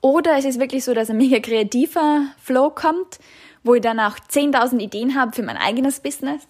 Oder 0.00 0.36
es 0.38 0.44
ist 0.44 0.58
wirklich 0.58 0.84
so, 0.84 0.94
dass 0.94 1.10
ein 1.10 1.16
mega 1.16 1.38
kreativer 1.38 2.26
Flow 2.42 2.70
kommt, 2.70 3.18
wo 3.62 3.74
ich 3.74 3.82
dann 3.82 4.00
auch 4.00 4.16
10.000 4.18 4.80
Ideen 4.80 5.14
habe 5.14 5.32
für 5.32 5.42
mein 5.42 5.56
eigenes 5.56 6.00
Business. 6.00 6.42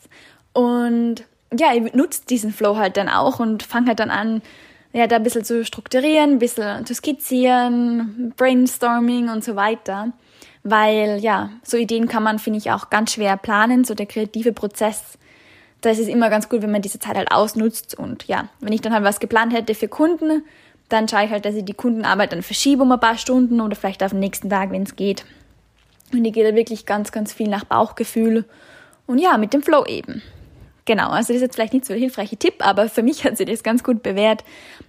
Und 0.53 1.25
ja, 1.57 1.75
ich 1.75 1.95
nutze 1.95 2.23
diesen 2.29 2.53
Flow 2.53 2.77
halt 2.77 2.97
dann 2.97 3.09
auch 3.09 3.41
und 3.41 3.63
fange 3.63 3.89
halt 3.89 4.01
dann 4.01 4.11
an, 4.11 4.43
ja, 4.93 5.07
da 5.07 5.17
ein 5.17 5.23
bisschen 5.23 5.45
zu 5.45 5.65
strukturieren, 5.65 6.33
ein 6.33 6.39
bisschen 6.39 6.85
zu 6.85 6.95
skizzieren, 6.95 8.35
Brainstorming 8.37 9.29
und 9.29 9.43
so 9.43 9.57
weiter. 9.57 10.13
Weil 10.65 11.19
ja, 11.21 11.51
so 11.63 11.77
Ideen 11.77 12.09
kann 12.09 12.23
man, 12.23 12.39
finde 12.39 12.59
ich, 12.59 12.71
auch 12.71 12.91
ganz 12.91 13.13
schwer 13.13 13.37
planen, 13.37 13.85
so 13.85 13.95
der 13.95 14.07
kreative 14.07 14.53
Prozess. 14.53 15.19
Da 15.81 15.91
ist 15.91 15.99
es 15.99 16.09
immer 16.09 16.31
ganz 16.31 16.49
gut, 16.49 16.63
wenn 16.63 16.71
man 16.71 16.83
diese 16.83 17.01
Zeit 17.01 17.17
halt 17.17 17.33
ausnutzt. 17.33 17.99
Und 17.99 18.29
ja, 18.29 18.49
wenn 18.61 18.73
ich 18.73 18.81
dann 18.81 18.93
halt 18.93 19.03
was 19.03 19.19
geplant 19.19 19.53
hätte 19.53 19.75
für 19.75 19.89
Kunden, 19.89 20.45
dann 20.89 21.09
schaue 21.09 21.25
ich 21.25 21.31
halt, 21.31 21.45
dass 21.45 21.55
ich 21.55 21.65
die 21.65 21.75
Kundenarbeit 21.75 22.33
dann 22.33 22.43
verschiebe 22.43 22.83
um 22.83 22.93
ein 22.93 23.01
paar 23.01 23.17
Stunden 23.17 23.61
oder 23.61 23.75
vielleicht 23.75 24.03
auf 24.03 24.11
den 24.11 24.21
nächsten 24.21 24.51
Tag, 24.51 24.71
wenn 24.71 24.83
es 24.83 24.95
geht. 24.95 25.25
Und 26.13 26.25
ich 26.25 26.33
gehe 26.33 26.49
da 26.49 26.55
wirklich 26.55 26.85
ganz, 26.87 27.11
ganz 27.11 27.33
viel 27.33 27.49
nach 27.49 27.65
Bauchgefühl 27.65 28.45
und 29.07 29.19
ja, 29.19 29.39
mit 29.39 29.55
dem 29.55 29.63
Flow 29.63 29.85
eben. 29.87 30.23
Genau, 30.85 31.11
also 31.11 31.29
das 31.29 31.37
ist 31.37 31.43
jetzt 31.43 31.55
vielleicht 31.55 31.73
nicht 31.73 31.85
so 31.85 31.93
ein 31.93 31.99
hilfreicher 31.99 32.39
Tipp, 32.39 32.55
aber 32.59 32.89
für 32.89 33.03
mich 33.03 33.25
hat 33.25 33.37
sich 33.37 33.47
das 33.47 33.63
ganz 33.63 33.85
gut 33.85 34.03
bewährt, 34.03 34.45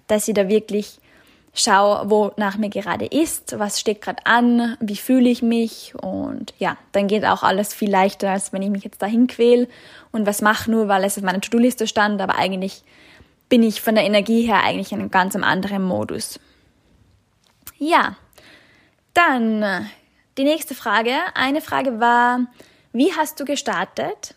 dass 0.08 0.28
ich 0.28 0.34
da 0.34 0.50
wirklich 0.50 1.00
schaue, 1.54 2.10
wo 2.10 2.32
nach 2.36 2.58
mir 2.58 2.70
gerade 2.70 3.06
ist, 3.06 3.60
was 3.60 3.80
steht 3.80 4.02
gerade 4.02 4.26
an, 4.26 4.76
wie 4.80 4.96
fühle 4.96 5.30
ich 5.30 5.44
mich 5.44 5.94
und 6.02 6.54
ja, 6.58 6.78
dann 6.94 7.08
geht 7.08 7.26
auch 7.26 7.44
alles 7.44 7.76
viel 7.76 7.92
leichter, 7.92 8.32
als 8.32 8.54
wenn 8.54 8.64
ich 8.64 8.72
mich 8.72 8.84
jetzt 8.84 9.04
dahin 9.04 9.28
quäle 9.28 9.68
und 10.12 10.26
was 10.26 10.42
mache 10.42 10.72
nur, 10.72 10.88
weil 10.88 11.04
es 11.04 11.18
auf 11.18 11.24
meiner 11.24 11.42
To-Do-Liste 11.42 11.86
stand, 11.86 12.20
aber 12.22 12.36
eigentlich 12.36 12.84
bin 13.50 13.62
ich 13.62 13.82
von 13.82 13.94
der 13.94 14.04
Energie 14.04 14.48
her 14.48 14.64
eigentlich 14.64 14.92
in 14.92 15.00
einem 15.00 15.12
ganz 15.12 15.36
anderen 15.36 15.84
Modus. 15.84 16.40
Ja, 17.78 18.16
dann 19.14 19.88
die 20.38 20.44
nächste 20.44 20.74
Frage. 20.74 21.14
Eine 21.36 21.62
Frage 21.62 22.00
war, 22.00 22.48
wie 22.94 23.14
hast 23.14 23.40
du 23.40 23.46
gestartet? 23.46 24.34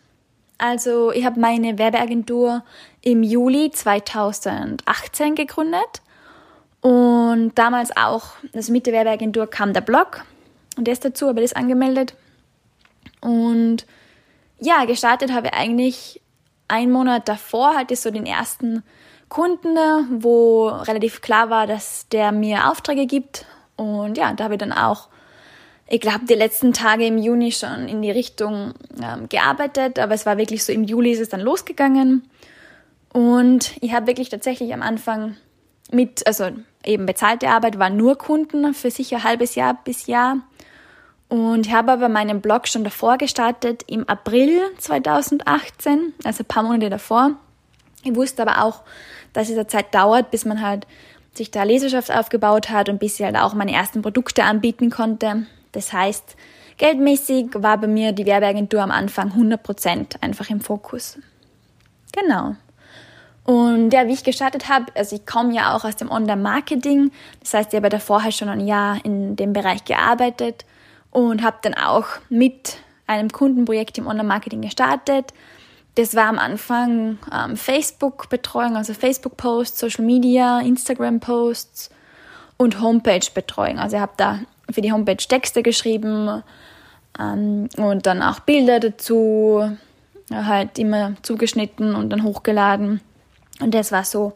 Also 0.57 1.11
ich 1.11 1.23
habe 1.25 1.39
meine 1.39 1.77
Werbeagentur 1.77 2.63
im 3.01 3.21
Juli 3.23 3.71
2018 3.71 5.35
gegründet 5.35 6.01
und 6.81 7.51
damals 7.55 7.95
auch, 7.95 8.29
also 8.53 8.71
mit 8.71 8.85
der 8.87 8.93
Werbeagentur 8.93 9.47
kam 9.47 9.73
der 9.73 9.81
Blog 9.81 10.25
und 10.77 10.85
der 10.87 10.93
ist 10.93 11.05
dazu, 11.05 11.27
aber 11.27 11.41
das 11.41 11.53
angemeldet. 11.53 12.15
Und 13.21 13.85
ja, 14.59 14.85
gestartet 14.85 15.31
habe 15.31 15.47
ich 15.47 15.53
eigentlich 15.53 16.21
einen 16.67 16.91
Monat 16.91 17.27
davor, 17.27 17.75
hatte 17.75 17.93
ich 17.93 17.99
so 17.99 18.09
den 18.09 18.25
ersten 18.25 18.83
Kunden, 19.29 19.77
wo 20.21 20.67
relativ 20.69 21.21
klar 21.21 21.49
war, 21.49 21.67
dass 21.67 22.07
der 22.09 22.31
mir 22.31 22.69
Aufträge 22.69 23.05
gibt. 23.05 23.45
Und 23.75 24.17
ja, 24.17 24.33
da 24.33 24.45
habe 24.45 24.55
ich 24.55 24.59
dann 24.59 24.73
auch 24.73 25.09
ich 25.89 26.01
glaube, 26.01 26.25
die 26.29 26.33
letzten 26.33 26.73
Tage 26.73 27.05
im 27.05 27.17
Juni 27.17 27.51
schon 27.51 27.87
in 27.87 28.01
die 28.01 28.11
Richtung 28.11 28.73
ähm, 29.01 29.29
gearbeitet, 29.29 29.99
aber 29.99 30.13
es 30.13 30.25
war 30.25 30.37
wirklich 30.37 30.63
so, 30.63 30.73
im 30.73 30.83
Juli 30.83 31.11
ist 31.11 31.21
es 31.21 31.29
dann 31.29 31.39
losgegangen. 31.39 32.29
Und 33.13 33.75
ich 33.81 33.93
habe 33.93 34.07
wirklich 34.07 34.29
tatsächlich 34.29 34.73
am 34.73 34.81
Anfang 34.81 35.37
mit, 35.91 36.27
also 36.27 36.49
eben 36.85 37.05
bezahlte 37.05 37.49
Arbeit, 37.49 37.79
waren 37.79 37.95
nur 37.95 38.17
Kunden 38.17 38.73
für 38.73 38.91
sicher 38.91 39.17
ein 39.17 39.23
halbes 39.23 39.55
Jahr 39.55 39.79
bis 39.83 40.07
Jahr. 40.07 40.37
Und 41.29 41.67
ich 41.67 41.73
habe 41.73 41.91
aber 41.93 42.09
meinen 42.09 42.41
Blog 42.41 42.67
schon 42.67 42.83
davor 42.83 43.17
gestartet, 43.17 43.83
im 43.87 44.07
April 44.07 44.61
2018, 44.77 46.13
also 46.23 46.43
ein 46.43 46.47
paar 46.47 46.63
Monate 46.63 46.89
davor. 46.89 47.31
Ich 48.03 48.15
wusste 48.15 48.41
aber 48.41 48.63
auch, 48.63 48.81
dass 49.33 49.49
es 49.49 49.55
eine 49.55 49.67
Zeit 49.67 49.93
dauert, 49.93 50.31
bis 50.31 50.45
man 50.45 50.61
halt 50.61 50.85
sich 51.33 51.51
da 51.51 51.63
Leserschaft 51.63 52.11
aufgebaut 52.11 52.69
hat 52.69 52.89
und 52.89 52.99
bis 52.99 53.19
ich 53.19 53.25
halt 53.25 53.37
auch 53.37 53.53
meine 53.53 53.73
ersten 53.73 54.01
Produkte 54.01 54.43
anbieten 54.43 54.89
konnte. 54.89 55.45
Das 55.71 55.93
heißt, 55.93 56.35
geldmäßig 56.77 57.47
war 57.53 57.77
bei 57.77 57.87
mir 57.87 58.11
die 58.11 58.25
Werbeagentur 58.25 58.81
am 58.81 58.91
Anfang 58.91 59.31
100% 59.31 60.21
einfach 60.21 60.49
im 60.49 60.61
Fokus. 60.61 61.17
Genau. 62.11 62.55
Und 63.43 63.91
ja, 63.91 64.07
wie 64.07 64.13
ich 64.13 64.25
gestartet 64.25 64.67
habe, 64.67 64.87
also 64.95 65.15
ich 65.15 65.25
komme 65.25 65.53
ja 65.53 65.73
auch 65.73 65.85
aus 65.85 65.95
dem 65.95 66.11
Online-Marketing. 66.11 67.11
Das 67.39 67.53
heißt, 67.53 67.73
ich 67.73 67.77
habe 67.77 67.87
davor 67.87 68.23
halt 68.23 68.33
schon 68.33 68.49
ein 68.49 68.67
Jahr 68.67 69.03
in 69.05 69.37
dem 69.37 69.53
Bereich 69.53 69.85
gearbeitet 69.85 70.65
und 71.11 71.41
habe 71.41 71.57
dann 71.61 71.73
auch 71.73 72.07
mit 72.29 72.77
einem 73.07 73.31
Kundenprojekt 73.31 73.97
im 73.97 74.07
Online-Marketing 74.07 74.61
gestartet. 74.61 75.33
Das 75.95 76.13
war 76.13 76.25
am 76.25 76.37
Anfang 76.37 77.17
ähm, 77.33 77.55
Facebook-Betreuung, 77.55 78.75
also 78.75 78.93
Facebook-Posts, 78.93 79.79
Social 79.79 80.05
Media, 80.05 80.59
Instagram-Posts 80.59 81.89
und 82.57 82.81
Homepage-Betreuung. 82.81 83.79
Also 83.79 83.95
ich 83.95 84.01
habe 84.01 84.13
da 84.17 84.39
für 84.71 84.81
die 84.81 84.91
Homepage 84.91 85.17
Texte 85.17 85.63
geschrieben 85.63 86.43
ähm, 87.19 87.69
und 87.77 88.05
dann 88.05 88.21
auch 88.21 88.39
Bilder 88.41 88.79
dazu, 88.79 89.69
halt 90.31 90.77
immer 90.77 91.13
zugeschnitten 91.21 91.95
und 91.95 92.09
dann 92.09 92.23
hochgeladen. 92.23 93.01
Und 93.59 93.73
das 93.73 93.91
war 93.91 94.03
so, 94.03 94.33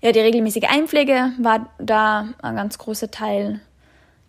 ja, 0.00 0.12
die 0.12 0.20
regelmäßige 0.20 0.68
Einpflege 0.68 1.32
war 1.38 1.68
da 1.78 2.28
ein 2.40 2.56
ganz 2.56 2.78
großer 2.78 3.10
Teil. 3.10 3.60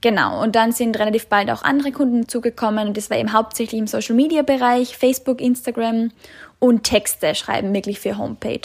Genau, 0.02 0.42
und 0.44 0.56
dann 0.56 0.72
sind 0.72 1.00
relativ 1.00 1.28
bald 1.28 1.50
auch 1.50 1.64
andere 1.64 1.92
Kunden 1.92 2.28
zugekommen 2.28 2.88
und 2.88 2.98
das 2.98 3.10
war 3.10 3.18
eben 3.18 3.34
hauptsächlich 3.34 3.80
im 3.80 3.88
Social 3.88 4.16
Media 4.16 4.44
Bereich, 4.44 4.96
Facebook, 4.96 5.42
Instagram 5.42 6.12
und 6.60 6.84
Texte 6.84 7.34
schreiben 7.34 7.74
wirklich 7.74 8.00
für 8.00 8.18
Homepage. 8.18 8.62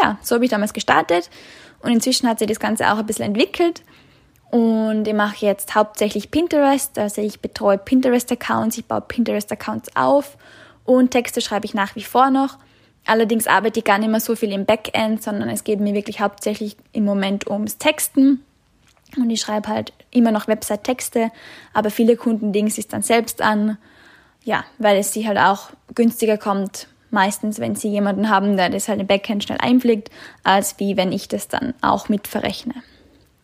Ja, 0.00 0.18
so 0.22 0.34
habe 0.34 0.44
ich 0.44 0.50
damals 0.50 0.74
gestartet 0.74 1.30
und 1.80 1.92
inzwischen 1.92 2.28
hat 2.28 2.38
sich 2.38 2.48
das 2.48 2.60
Ganze 2.60 2.92
auch 2.92 2.98
ein 2.98 3.06
bisschen 3.06 3.26
entwickelt. 3.26 3.82
Und 4.54 5.08
ich 5.08 5.14
mache 5.14 5.44
jetzt 5.44 5.74
hauptsächlich 5.74 6.30
Pinterest, 6.30 6.96
also 6.96 7.20
ich 7.20 7.40
betreue 7.40 7.76
Pinterest-Accounts, 7.76 8.78
ich 8.78 8.84
baue 8.84 9.00
Pinterest-Accounts 9.00 9.96
auf 9.96 10.38
und 10.84 11.10
Texte 11.10 11.40
schreibe 11.40 11.66
ich 11.66 11.74
nach 11.74 11.96
wie 11.96 12.04
vor 12.04 12.30
noch. 12.30 12.58
Allerdings 13.04 13.48
arbeite 13.48 13.80
ich 13.80 13.84
gar 13.84 13.98
nicht 13.98 14.12
mehr 14.12 14.20
so 14.20 14.36
viel 14.36 14.52
im 14.52 14.64
Backend, 14.64 15.24
sondern 15.24 15.48
es 15.48 15.64
geht 15.64 15.80
mir 15.80 15.92
wirklich 15.92 16.20
hauptsächlich 16.20 16.76
im 16.92 17.04
Moment 17.04 17.50
ums 17.50 17.78
Texten. 17.78 18.44
Und 19.16 19.28
ich 19.28 19.40
schreibe 19.40 19.70
halt 19.70 19.92
immer 20.12 20.30
noch 20.30 20.46
Website-Texte, 20.46 21.32
aber 21.72 21.90
viele 21.90 22.16
Kunden 22.16 22.52
legen 22.52 22.70
sich 22.70 22.86
dann 22.86 23.02
selbst 23.02 23.42
an, 23.42 23.76
ja, 24.44 24.62
weil 24.78 24.98
es 24.98 25.12
sie 25.12 25.26
halt 25.26 25.38
auch 25.38 25.70
günstiger 25.96 26.38
kommt, 26.38 26.86
meistens, 27.10 27.58
wenn 27.58 27.74
sie 27.74 27.88
jemanden 27.88 28.30
haben, 28.30 28.56
der 28.56 28.70
das 28.70 28.86
halt 28.86 29.00
im 29.00 29.08
Backend 29.08 29.42
schnell 29.42 29.58
einpflegt, 29.60 30.12
als 30.44 30.78
wie 30.78 30.96
wenn 30.96 31.10
ich 31.10 31.26
das 31.26 31.48
dann 31.48 31.74
auch 31.80 32.08
mit 32.08 32.28
verrechne. 32.28 32.74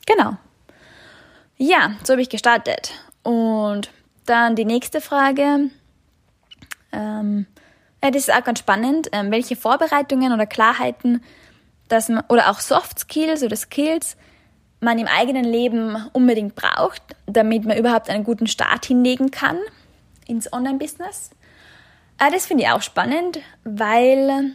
Genau. 0.06 0.36
Ja, 1.62 1.92
so 2.04 2.14
habe 2.14 2.22
ich 2.22 2.30
gestartet. 2.30 2.92
Und 3.22 3.90
dann 4.24 4.56
die 4.56 4.64
nächste 4.64 5.02
Frage. 5.02 5.68
Ähm, 6.90 7.46
ja, 8.02 8.10
das 8.10 8.28
ist 8.28 8.32
auch 8.32 8.42
ganz 8.42 8.60
spannend. 8.60 9.10
Ähm, 9.12 9.30
welche 9.30 9.56
Vorbereitungen 9.56 10.32
oder 10.32 10.46
Klarheiten 10.46 11.22
dass 11.90 12.08
man, 12.08 12.24
oder 12.28 12.50
auch 12.50 12.60
Soft 12.60 12.98
Skills 12.98 13.42
oder 13.42 13.56
Skills 13.56 14.16
man 14.80 14.98
im 14.98 15.06
eigenen 15.06 15.44
Leben 15.44 15.96
unbedingt 16.14 16.54
braucht, 16.54 17.02
damit 17.26 17.66
man 17.66 17.76
überhaupt 17.76 18.08
einen 18.08 18.24
guten 18.24 18.46
Start 18.46 18.86
hinlegen 18.86 19.30
kann 19.30 19.58
ins 20.26 20.50
Online-Business. 20.50 21.30
Äh, 22.18 22.30
das 22.30 22.46
finde 22.46 22.64
ich 22.64 22.70
auch 22.70 22.80
spannend, 22.80 23.40
weil 23.64 24.54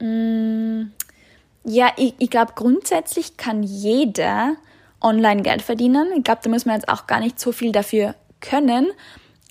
mh, 0.00 0.06
mm, 0.08 0.92
ja, 1.68 1.92
ich, 1.96 2.14
ich 2.18 2.30
glaube, 2.30 2.52
grundsätzlich 2.56 3.36
kann 3.36 3.62
jeder 3.62 4.56
online 5.06 5.42
Geld 5.42 5.62
verdienen. 5.62 6.08
Ich 6.16 6.24
glaube, 6.24 6.40
da 6.42 6.50
muss 6.50 6.66
man 6.66 6.74
jetzt 6.74 6.88
auch 6.88 7.06
gar 7.06 7.20
nicht 7.20 7.38
so 7.38 7.52
viel 7.52 7.70
dafür 7.70 8.14
können, 8.40 8.88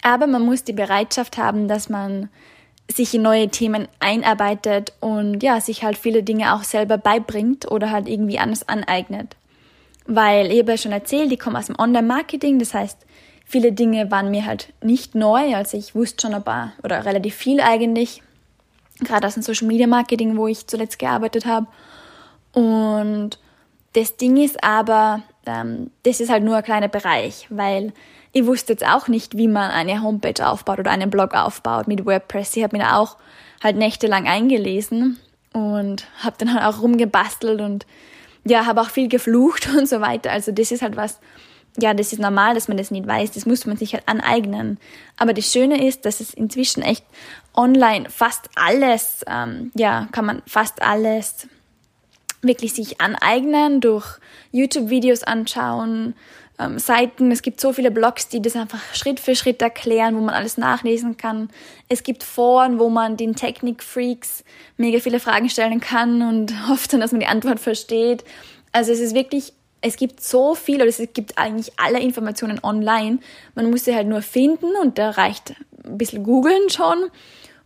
aber 0.03 0.27
man 0.27 0.43
muss 0.43 0.63
die 0.63 0.73
Bereitschaft 0.73 1.37
haben, 1.37 1.67
dass 1.67 1.89
man 1.89 2.29
sich 2.91 3.15
in 3.15 3.23
neue 3.23 3.47
Themen 3.49 3.87
einarbeitet 3.99 4.93
und 4.99 5.41
ja, 5.41 5.59
sich 5.59 5.83
halt 5.83 5.97
viele 5.97 6.21
Dinge 6.21 6.53
auch 6.53 6.63
selber 6.63 6.97
beibringt 6.97 7.71
oder 7.71 7.89
halt 7.89 8.07
irgendwie 8.07 8.37
anders 8.37 8.67
aneignet. 8.67 9.35
Weil 10.05 10.51
ich 10.51 10.59
habe 10.59 10.73
ja 10.73 10.77
schon 10.77 10.91
erzählt, 10.91 11.31
ich 11.31 11.39
komme 11.39 11.57
aus 11.57 11.65
dem 11.65 11.79
Online-Marketing, 11.79 12.59
das 12.59 12.75
heißt, 12.75 13.05
viele 13.45 13.71
Dinge 13.71 14.11
waren 14.11 14.29
mir 14.29 14.45
halt 14.45 14.73
nicht 14.83 15.15
neu, 15.15 15.55
also 15.55 15.77
ich 15.77 15.95
wusste 15.95 16.27
schon 16.27 16.35
ein 16.35 16.43
paar 16.43 16.73
oder 16.83 17.05
relativ 17.05 17.33
viel 17.33 17.59
eigentlich. 17.59 18.21
gerade 18.99 19.27
aus 19.27 19.33
dem 19.33 19.43
Social 19.43 19.67
Media 19.67 19.87
Marketing, 19.87 20.37
wo 20.37 20.47
ich 20.47 20.67
zuletzt 20.67 20.99
gearbeitet 20.99 21.45
habe. 21.45 21.67
Und 22.53 23.39
das 23.93 24.17
Ding 24.17 24.37
ist 24.37 24.63
aber, 24.63 25.23
ähm, 25.47 25.91
das 26.03 26.19
ist 26.19 26.29
halt 26.29 26.43
nur 26.43 26.57
ein 26.57 26.63
kleiner 26.63 26.87
Bereich, 26.87 27.47
weil 27.49 27.93
ich 28.31 28.45
wusste 28.45 28.73
jetzt 28.73 28.85
auch 28.85 29.07
nicht, 29.07 29.37
wie 29.37 29.47
man 29.47 29.71
eine 29.71 30.01
Homepage 30.01 30.45
aufbaut 30.45 30.79
oder 30.79 30.91
einen 30.91 31.09
Blog 31.09 31.33
aufbaut 31.33 31.87
mit 31.87 32.05
WordPress. 32.05 32.57
Ich 32.57 32.63
habe 32.63 32.77
mir 32.77 32.97
auch 32.97 33.17
halt 33.63 33.77
nächtelang 33.77 34.27
eingelesen 34.27 35.17
und 35.53 36.05
habe 36.19 36.35
dann 36.37 36.53
halt 36.53 36.65
auch 36.65 36.81
rumgebastelt 36.81 37.61
und 37.61 37.85
ja, 38.43 38.65
habe 38.65 38.81
auch 38.81 38.89
viel 38.89 39.07
geflucht 39.07 39.69
und 39.77 39.87
so 39.87 40.01
weiter. 40.01 40.31
Also 40.31 40.51
das 40.51 40.71
ist 40.71 40.81
halt 40.81 40.97
was, 40.97 41.19
ja, 41.77 41.93
das 41.93 42.13
ist 42.13 42.19
normal, 42.19 42.55
dass 42.55 42.67
man 42.67 42.77
das 42.77 42.91
nicht 42.91 43.07
weiß, 43.07 43.31
das 43.31 43.45
muss 43.45 43.65
man 43.65 43.77
sich 43.77 43.93
halt 43.93 44.07
aneignen. 44.07 44.79
Aber 45.17 45.33
das 45.33 45.51
Schöne 45.51 45.87
ist, 45.87 46.05
dass 46.05 46.19
es 46.19 46.33
inzwischen 46.33 46.81
echt 46.81 47.05
online 47.53 48.09
fast 48.09 48.49
alles, 48.55 49.23
ähm, 49.27 49.71
ja, 49.75 50.07
kann 50.11 50.25
man 50.25 50.41
fast 50.45 50.81
alles 50.81 51.47
wirklich 52.45 52.73
sich 52.73 53.01
aneignen, 53.01 53.81
durch 53.81 54.19
YouTube-Videos 54.51 55.23
anschauen, 55.23 56.15
ähm, 56.59 56.79
Seiten. 56.79 57.31
Es 57.31 57.41
gibt 57.41 57.59
so 57.59 57.73
viele 57.73 57.91
Blogs, 57.91 58.29
die 58.29 58.41
das 58.41 58.55
einfach 58.55 58.81
Schritt 58.93 59.19
für 59.19 59.35
Schritt 59.35 59.61
erklären, 59.61 60.15
wo 60.15 60.21
man 60.21 60.33
alles 60.33 60.57
nachlesen 60.57 61.17
kann. 61.17 61.49
Es 61.89 62.03
gibt 62.03 62.23
Foren, 62.23 62.79
wo 62.79 62.89
man 62.89 63.17
den 63.17 63.35
Technik-Freaks 63.35 64.43
mega 64.77 64.99
viele 64.99 65.19
Fragen 65.19 65.49
stellen 65.49 65.79
kann 65.79 66.21
und 66.21 66.53
hofft 66.69 66.93
dann, 66.93 67.01
dass 67.01 67.11
man 67.11 67.19
die 67.19 67.27
Antwort 67.27 67.59
versteht. 67.59 68.23
Also 68.71 68.91
es 68.91 68.99
ist 68.99 69.15
wirklich, 69.15 69.53
es 69.81 69.97
gibt 69.97 70.21
so 70.21 70.55
viel 70.55 70.77
oder 70.77 70.87
es 70.87 71.01
gibt 71.13 71.37
eigentlich 71.37 71.73
alle 71.77 71.99
Informationen 71.99 72.59
online. 72.63 73.19
Man 73.55 73.69
muss 73.69 73.85
sie 73.85 73.95
halt 73.95 74.07
nur 74.07 74.21
finden 74.21 74.67
und 74.81 74.97
da 74.97 75.11
reicht 75.11 75.55
ein 75.83 75.97
bisschen 75.97 76.23
googeln 76.23 76.69
schon. 76.69 77.09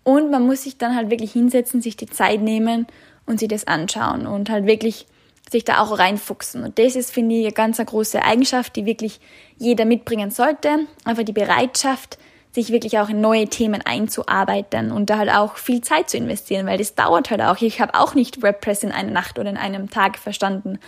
Und 0.03 0.31
man 0.31 0.45
muss 0.45 0.63
sich 0.63 0.77
dann 0.77 0.95
halt 0.95 1.11
wirklich 1.11 1.33
hinsetzen, 1.33 1.81
sich 1.81 1.95
die 1.95 2.07
Zeit 2.07 2.41
nehmen 2.41 2.87
und 3.29 3.39
sich 3.39 3.47
das 3.47 3.67
anschauen 3.67 4.25
und 4.25 4.49
halt 4.49 4.65
wirklich 4.65 5.05
sich 5.49 5.63
da 5.63 5.81
auch 5.81 5.97
reinfuchsen. 5.97 6.63
Und 6.63 6.79
das 6.79 6.95
ist, 6.95 7.11
finde 7.11 7.35
ich, 7.35 7.45
eine 7.45 7.53
ganz 7.53 7.77
große 7.77 8.23
Eigenschaft, 8.23 8.75
die 8.75 8.85
wirklich 8.85 9.19
jeder 9.57 9.85
mitbringen 9.85 10.31
sollte. 10.31 10.79
Einfach 11.05 11.23
die 11.23 11.31
Bereitschaft, 11.31 12.17
sich 12.51 12.71
wirklich 12.71 12.97
auch 12.97 13.09
in 13.09 13.21
neue 13.21 13.47
Themen 13.47 13.81
einzuarbeiten 13.83 14.91
und 14.91 15.11
da 15.11 15.19
halt 15.19 15.29
auch 15.29 15.57
viel 15.57 15.81
Zeit 15.81 16.09
zu 16.09 16.17
investieren, 16.17 16.65
weil 16.65 16.79
das 16.79 16.95
dauert 16.95 17.29
halt 17.29 17.41
auch. 17.41 17.61
Ich 17.61 17.79
habe 17.79 17.93
auch 17.93 18.15
nicht 18.15 18.41
WordPress 18.41 18.83
in 18.83 18.91
einer 18.91 19.11
Nacht 19.11 19.37
oder 19.37 19.49
in 19.49 19.57
einem 19.57 19.91
Tag 19.91 20.17
verstanden. 20.17 20.79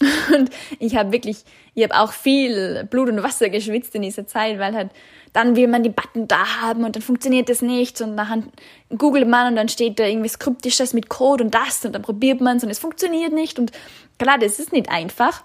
Und 0.34 0.50
ich 0.78 0.96
habe 0.96 1.12
wirklich, 1.12 1.38
ich 1.74 1.82
habe 1.82 1.98
auch 1.98 2.12
viel 2.12 2.84
Blut 2.88 3.08
und 3.08 3.22
Wasser 3.22 3.48
geschwitzt 3.48 3.94
in 3.94 4.02
dieser 4.02 4.26
Zeit, 4.26 4.58
weil 4.58 4.74
halt 4.74 4.90
dann 5.32 5.56
will 5.56 5.68
man 5.68 5.82
die 5.82 5.90
Button 5.90 6.28
da 6.28 6.62
haben 6.62 6.84
und 6.84 6.96
dann 6.96 7.02
funktioniert 7.02 7.48
das 7.48 7.62
nicht 7.62 8.00
und 8.00 8.16
dann 8.16 8.50
googelt 8.96 9.28
man 9.28 9.48
und 9.48 9.56
dann 9.56 9.68
steht 9.68 9.98
da 9.98 10.04
irgendwas 10.04 10.38
Kryptisches 10.38 10.94
mit 10.94 11.08
Code 11.08 11.44
und 11.44 11.54
das 11.54 11.84
und 11.84 11.92
dann 11.92 12.02
probiert 12.02 12.40
man 12.40 12.56
es 12.56 12.64
und 12.64 12.70
es 12.70 12.78
funktioniert 12.78 13.32
nicht 13.32 13.58
und 13.58 13.72
klar, 14.18 14.38
das 14.38 14.58
ist 14.58 14.72
nicht 14.72 14.88
einfach. 14.88 15.42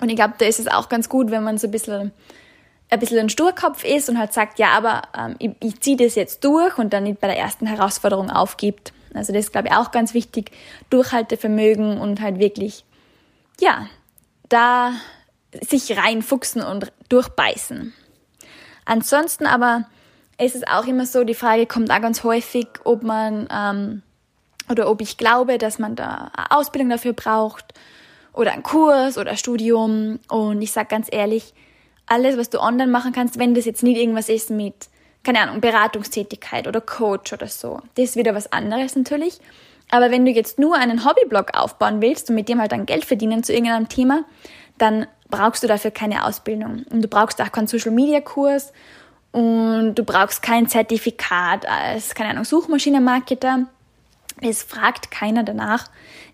Und 0.00 0.08
ich 0.08 0.16
glaube, 0.16 0.34
da 0.38 0.46
ist 0.46 0.58
es 0.58 0.66
auch 0.66 0.88
ganz 0.88 1.08
gut, 1.08 1.30
wenn 1.30 1.44
man 1.44 1.58
so 1.58 1.68
ein 1.68 1.70
bisschen 1.70 2.12
ein 2.92 3.00
bisschen 3.00 3.18
ein 3.18 3.30
Sturkopf 3.30 3.84
ist 3.84 4.10
und 4.10 4.18
halt 4.18 4.34
sagt, 4.34 4.58
ja, 4.58 4.68
aber 4.72 5.02
ähm, 5.18 5.36
ich, 5.38 5.52
ich 5.60 5.80
ziehe 5.80 5.96
das 5.96 6.14
jetzt 6.14 6.44
durch 6.44 6.76
und 6.76 6.92
dann 6.92 7.04
nicht 7.04 7.20
bei 7.20 7.26
der 7.26 7.38
ersten 7.38 7.66
Herausforderung 7.66 8.28
aufgibt. 8.28 8.92
Also 9.14 9.32
das 9.32 9.46
ist, 9.46 9.52
glaube 9.52 9.68
ich, 9.68 9.74
auch 9.74 9.92
ganz 9.92 10.12
wichtig. 10.12 10.50
Durchhaltevermögen 10.90 11.98
und 11.98 12.20
halt 12.20 12.38
wirklich, 12.38 12.84
ja, 13.62 13.86
da 14.48 14.92
sich 15.60 15.96
reinfuchsen 15.96 16.62
und 16.62 16.92
durchbeißen. 17.08 17.94
Ansonsten 18.84 19.46
aber 19.46 19.86
ist 20.36 20.56
es 20.56 20.66
auch 20.66 20.86
immer 20.86 21.06
so, 21.06 21.22
die 21.22 21.34
Frage 21.34 21.66
kommt 21.66 21.90
auch 21.92 22.00
ganz 22.00 22.24
häufig, 22.24 22.66
ob 22.82 23.04
man 23.04 23.46
ähm, 23.52 24.02
oder 24.68 24.90
ob 24.90 25.00
ich 25.00 25.16
glaube, 25.16 25.58
dass 25.58 25.78
man 25.78 25.94
da 25.94 26.32
eine 26.36 26.50
Ausbildung 26.50 26.90
dafür 26.90 27.12
braucht 27.12 27.74
oder 28.32 28.52
einen 28.52 28.64
Kurs 28.64 29.16
oder 29.16 29.30
ein 29.32 29.36
Studium. 29.36 30.18
Und 30.28 30.60
ich 30.60 30.72
sage 30.72 30.88
ganz 30.88 31.06
ehrlich, 31.10 31.54
alles, 32.06 32.36
was 32.36 32.50
du 32.50 32.58
online 32.58 32.90
machen 32.90 33.12
kannst, 33.12 33.38
wenn 33.38 33.54
das 33.54 33.64
jetzt 33.64 33.84
nicht 33.84 33.98
irgendwas 33.98 34.28
ist 34.28 34.50
mit, 34.50 34.88
keine 35.22 35.40
Ahnung, 35.40 35.60
Beratungstätigkeit 35.60 36.66
oder 36.66 36.80
Coach 36.80 37.32
oder 37.32 37.46
so, 37.46 37.80
das 37.94 38.06
ist 38.06 38.16
wieder 38.16 38.34
was 38.34 38.50
anderes 38.50 38.96
natürlich. 38.96 39.38
Aber 39.92 40.10
wenn 40.10 40.24
du 40.24 40.30
jetzt 40.30 40.58
nur 40.58 40.74
einen 40.74 41.04
Hobbyblog 41.04 41.52
aufbauen 41.52 42.00
willst 42.00 42.30
und 42.30 42.34
mit 42.34 42.48
dem 42.48 42.58
halt 42.58 42.72
dann 42.72 42.86
Geld 42.86 43.04
verdienen 43.04 43.44
zu 43.44 43.52
irgendeinem 43.52 43.90
Thema, 43.90 44.24
dann 44.78 45.06
brauchst 45.28 45.62
du 45.62 45.66
dafür 45.66 45.90
keine 45.90 46.24
Ausbildung. 46.24 46.86
Und 46.90 47.02
du 47.02 47.08
brauchst 47.08 47.42
auch 47.42 47.52
keinen 47.52 47.66
Social 47.66 47.90
Media 47.90 48.22
Kurs 48.22 48.72
und 49.32 49.94
du 49.94 50.02
brauchst 50.02 50.40
kein 50.40 50.66
Zertifikat 50.66 51.68
als, 51.68 52.14
keine 52.14 52.30
Ahnung, 52.30 52.44
Suchmaschinenmarketer. 52.44 53.66
Es 54.40 54.62
fragt 54.62 55.10
keiner 55.10 55.42
danach. 55.42 55.90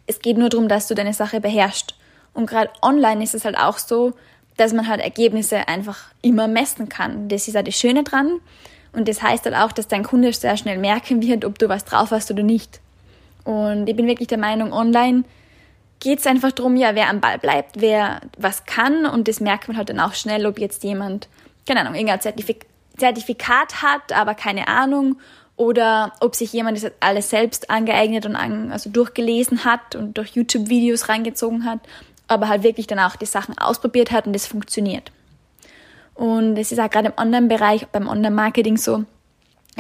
Es 0.06 0.20
geht 0.20 0.38
nur 0.38 0.50
darum, 0.50 0.68
dass 0.68 0.86
du 0.86 0.94
deine 0.94 1.12
Sache 1.12 1.40
beherrschst. 1.40 1.96
Und 2.34 2.46
gerade 2.46 2.70
online 2.80 3.24
ist 3.24 3.34
es 3.34 3.44
halt 3.44 3.58
auch 3.58 3.78
so, 3.78 4.12
dass 4.56 4.72
man 4.72 4.86
halt 4.86 5.00
Ergebnisse 5.00 5.66
einfach 5.66 5.98
immer 6.22 6.46
messen 6.46 6.88
kann. 6.88 7.28
Das 7.28 7.48
ist 7.48 7.56
halt 7.56 7.66
das 7.66 7.74
Schöne 7.74 8.04
dran. 8.04 8.38
Und 8.92 9.08
das 9.08 9.20
heißt 9.20 9.46
halt 9.46 9.56
auch, 9.56 9.72
dass 9.72 9.88
dein 9.88 10.04
Kunde 10.04 10.32
sehr 10.32 10.56
schnell 10.56 10.78
merken 10.78 11.22
wird, 11.22 11.44
ob 11.44 11.58
du 11.58 11.68
was 11.68 11.84
drauf 11.84 12.12
hast 12.12 12.30
oder 12.30 12.44
nicht. 12.44 12.80
Und 13.48 13.88
ich 13.88 13.96
bin 13.96 14.06
wirklich 14.06 14.28
der 14.28 14.36
Meinung, 14.36 14.74
online 14.74 15.24
geht 16.00 16.18
es 16.18 16.26
einfach 16.26 16.52
darum, 16.52 16.76
ja, 16.76 16.94
wer 16.94 17.08
am 17.08 17.22
Ball 17.22 17.38
bleibt, 17.38 17.80
wer 17.80 18.20
was 18.36 18.66
kann 18.66 19.06
und 19.06 19.26
das 19.26 19.40
merkt 19.40 19.68
man 19.68 19.78
halt 19.78 19.88
dann 19.88 20.00
auch 20.00 20.12
schnell, 20.12 20.44
ob 20.44 20.58
jetzt 20.58 20.84
jemand, 20.84 21.28
keine 21.66 21.80
Ahnung, 21.80 21.94
irgendein 21.94 22.20
Zertifik 22.20 22.66
Zertifikat 22.98 23.80
hat, 23.82 24.12
aber 24.12 24.34
keine 24.34 24.68
Ahnung 24.68 25.16
oder 25.56 26.12
ob 26.20 26.34
sich 26.34 26.52
jemand 26.52 26.76
das 26.76 26.92
alles 27.00 27.30
selbst 27.30 27.70
angeeignet 27.70 28.26
und 28.26 28.36
an, 28.36 28.70
also 28.70 28.90
durchgelesen 28.90 29.64
hat 29.64 29.96
und 29.96 30.18
durch 30.18 30.32
YouTube-Videos 30.32 31.08
reingezogen 31.08 31.64
hat, 31.64 31.80
aber 32.26 32.48
halt 32.48 32.64
wirklich 32.64 32.86
dann 32.86 32.98
auch 32.98 33.16
die 33.16 33.24
Sachen 33.24 33.56
ausprobiert 33.56 34.10
hat 34.10 34.26
und 34.26 34.34
das 34.34 34.46
funktioniert. 34.46 35.10
Und 36.14 36.58
es 36.58 36.70
ist 36.70 36.80
auch 36.80 36.90
gerade 36.90 37.08
im 37.08 37.14
Online-Bereich, 37.16 37.86
beim 37.86 38.08
Online-Marketing 38.08 38.76
so, 38.76 39.04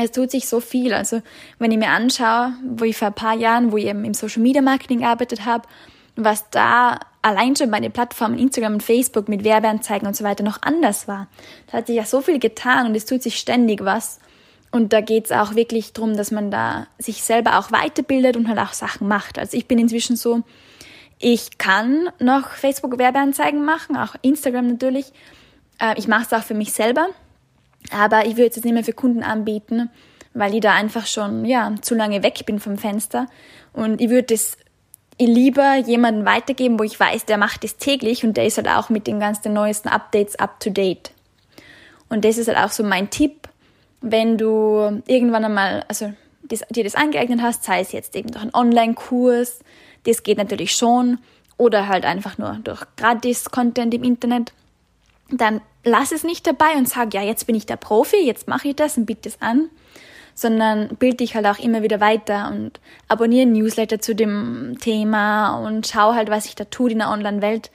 es 0.04 0.12
tut 0.12 0.30
sich 0.30 0.48
so 0.48 0.60
viel. 0.60 0.94
Also 0.94 1.22
wenn 1.58 1.72
ich 1.72 1.78
mir 1.78 1.90
anschaue, 1.90 2.52
wo 2.64 2.84
ich 2.84 2.96
vor 2.96 3.08
ein 3.08 3.14
paar 3.14 3.34
Jahren, 3.34 3.72
wo 3.72 3.76
ich 3.76 3.86
eben 3.86 4.04
im 4.04 4.14
Social 4.14 4.42
Media 4.42 4.62
Marketing 4.62 5.00
gearbeitet 5.00 5.44
habe, 5.44 5.68
was 6.16 6.48
da 6.50 6.98
allein 7.22 7.56
schon 7.56 7.70
bei 7.70 7.80
den 7.80 7.92
Plattformen 7.92 8.38
Instagram 8.38 8.74
und 8.74 8.82
Facebook 8.82 9.28
mit 9.28 9.44
Werbeanzeigen 9.44 10.06
und 10.06 10.14
so 10.14 10.24
weiter 10.24 10.44
noch 10.44 10.62
anders 10.62 11.08
war. 11.08 11.28
Da 11.66 11.78
hat 11.78 11.88
sich 11.88 11.96
ja 11.96 12.04
so 12.04 12.20
viel 12.20 12.38
getan 12.38 12.86
und 12.86 12.94
es 12.94 13.06
tut 13.06 13.22
sich 13.22 13.38
ständig 13.38 13.84
was. 13.84 14.20
Und 14.70 14.92
da 14.92 15.00
geht 15.00 15.26
es 15.26 15.32
auch 15.32 15.54
wirklich 15.54 15.92
darum, 15.94 16.16
dass 16.16 16.30
man 16.30 16.50
da 16.50 16.86
sich 16.98 17.22
selber 17.22 17.58
auch 17.58 17.72
weiterbildet 17.72 18.36
und 18.36 18.48
halt 18.48 18.58
auch 18.58 18.74
Sachen 18.74 19.08
macht. 19.08 19.38
Also 19.38 19.56
ich 19.56 19.66
bin 19.66 19.78
inzwischen 19.78 20.16
so, 20.16 20.42
ich 21.18 21.58
kann 21.58 22.10
noch 22.20 22.50
Facebook-Werbeanzeigen 22.50 23.64
machen, 23.64 23.96
auch 23.96 24.14
Instagram 24.22 24.68
natürlich. 24.68 25.12
Äh, 25.80 25.98
ich 25.98 26.06
mache 26.06 26.24
es 26.24 26.32
auch 26.32 26.44
für 26.44 26.54
mich 26.54 26.72
selber, 26.72 27.08
aber 27.92 28.26
ich 28.26 28.36
würde 28.36 28.48
es 28.48 28.56
jetzt 28.56 28.64
nicht 28.64 28.74
mehr 28.74 28.84
für 28.84 28.92
Kunden 28.92 29.22
anbieten, 29.22 29.90
weil 30.34 30.54
ich 30.54 30.60
da 30.60 30.74
einfach 30.74 31.06
schon 31.06 31.44
ja 31.44 31.74
zu 31.80 31.94
lange 31.94 32.22
weg 32.22 32.44
bin 32.46 32.60
vom 32.60 32.78
Fenster. 32.78 33.26
Und 33.72 34.00
ich 34.00 34.10
würde 34.10 34.34
es 34.34 34.56
lieber 35.20 35.76
jemanden 35.76 36.24
weitergeben, 36.24 36.78
wo 36.78 36.84
ich 36.84 36.98
weiß, 36.98 37.24
der 37.24 37.38
macht 37.38 37.64
das 37.64 37.76
täglich 37.76 38.24
und 38.24 38.36
der 38.36 38.46
ist 38.46 38.56
halt 38.56 38.68
auch 38.68 38.88
mit 38.88 39.06
den 39.06 39.20
ganzen 39.20 39.52
neuesten 39.52 39.88
Updates 39.88 40.36
up 40.36 40.60
to 40.60 40.70
date. 40.70 41.12
Und 42.08 42.24
das 42.24 42.38
ist 42.38 42.48
halt 42.48 42.58
auch 42.58 42.70
so 42.70 42.84
mein 42.84 43.10
Tipp, 43.10 43.48
wenn 44.00 44.38
du 44.38 45.02
irgendwann 45.06 45.44
einmal, 45.44 45.84
also 45.88 46.12
das, 46.42 46.60
dir 46.70 46.84
das 46.84 46.94
angeeignet 46.94 47.42
hast, 47.42 47.64
sei 47.64 47.80
es 47.80 47.92
jetzt 47.92 48.14
eben 48.16 48.30
durch 48.30 48.42
einen 48.42 48.54
Online-Kurs, 48.54 49.60
das 50.04 50.22
geht 50.22 50.38
natürlich 50.38 50.74
schon, 50.74 51.18
oder 51.56 51.88
halt 51.88 52.04
einfach 52.04 52.38
nur 52.38 52.60
durch 52.62 52.82
Gratis-Content 52.96 53.92
im 53.92 54.04
Internet, 54.04 54.52
dann 55.30 55.60
lass 55.84 56.12
es 56.12 56.24
nicht 56.24 56.46
dabei 56.46 56.74
und 56.76 56.88
sag, 56.88 57.14
ja, 57.14 57.22
jetzt 57.22 57.46
bin 57.46 57.54
ich 57.54 57.66
der 57.66 57.76
Profi, 57.76 58.24
jetzt 58.24 58.48
mache 58.48 58.68
ich 58.68 58.76
das 58.76 58.96
und 58.96 59.06
biete 59.06 59.28
es 59.28 59.40
an, 59.40 59.70
sondern 60.34 60.88
bild 60.96 61.20
dich 61.20 61.34
halt 61.34 61.46
auch 61.46 61.58
immer 61.58 61.82
wieder 61.82 62.00
weiter 62.00 62.50
und 62.50 62.80
abonniere 63.08 63.46
Newsletter 63.46 64.00
zu 64.00 64.14
dem 64.14 64.76
Thema 64.80 65.56
und 65.58 65.86
schau 65.86 66.14
halt, 66.14 66.30
was 66.30 66.44
sich 66.44 66.54
da 66.54 66.64
tut 66.64 66.92
in 66.92 66.98
der 66.98 67.10
Online-Welt, 67.10 67.70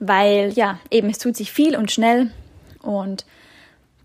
weil 0.00 0.52
ja, 0.54 0.78
eben 0.90 1.10
es 1.10 1.18
tut 1.18 1.36
sich 1.36 1.52
viel 1.52 1.76
und 1.76 1.90
schnell 1.90 2.30
und 2.82 3.24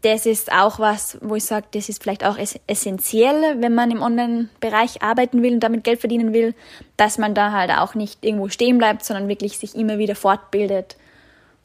das 0.02 0.26
ist 0.26 0.54
auch 0.54 0.80
was, 0.80 1.18
wo 1.22 1.36
ich 1.36 1.44
sage, 1.44 1.68
das 1.72 1.90
ist 1.90 2.02
vielleicht 2.02 2.24
auch 2.24 2.38
essentiell, 2.68 3.62
wenn 3.62 3.76
man 3.76 3.92
im 3.92 4.02
Online-Bereich 4.02 5.02
arbeiten 5.02 5.44
will 5.44 5.56
und 5.56 5.60
damit 5.60 5.84
Geld 5.84 6.00
verdienen 6.00 6.32
will, 6.32 6.56
dass 6.96 7.18
man 7.18 7.36
da 7.36 7.52
halt 7.52 7.72
auch 7.72 7.96
nicht 7.96 8.24
irgendwo 8.24 8.48
stehen 8.48 8.78
bleibt, 8.78 9.04
sondern 9.04 9.28
wirklich 9.28 9.58
sich 9.58 9.76
immer 9.76 9.98
wieder 9.98 10.16
fortbildet 10.16 10.96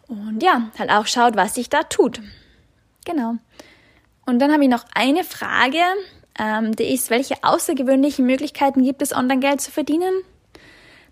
und 0.09 0.43
ja, 0.43 0.71
halt 0.79 0.91
auch 0.91 1.07
schaut, 1.07 1.37
was 1.37 1.55
sich 1.55 1.69
da 1.69 1.83
tut. 1.83 2.21
Genau. 3.05 3.37
Und 4.27 4.39
dann 4.39 4.53
habe 4.53 4.65
ich 4.65 4.71
noch 4.71 4.85
eine 4.95 5.25
Frage, 5.25 5.81
ähm, 6.39 6.75
die 6.77 6.93
ist, 6.93 7.11
welche 7.11 7.43
außergewöhnlichen 7.43 8.27
Möglichkeiten 8.27 8.83
gibt 8.83 9.03
es, 9.03 9.15
Online-Geld 9.15 9.61
zu 9.61 9.71
verdienen? 9.71 10.13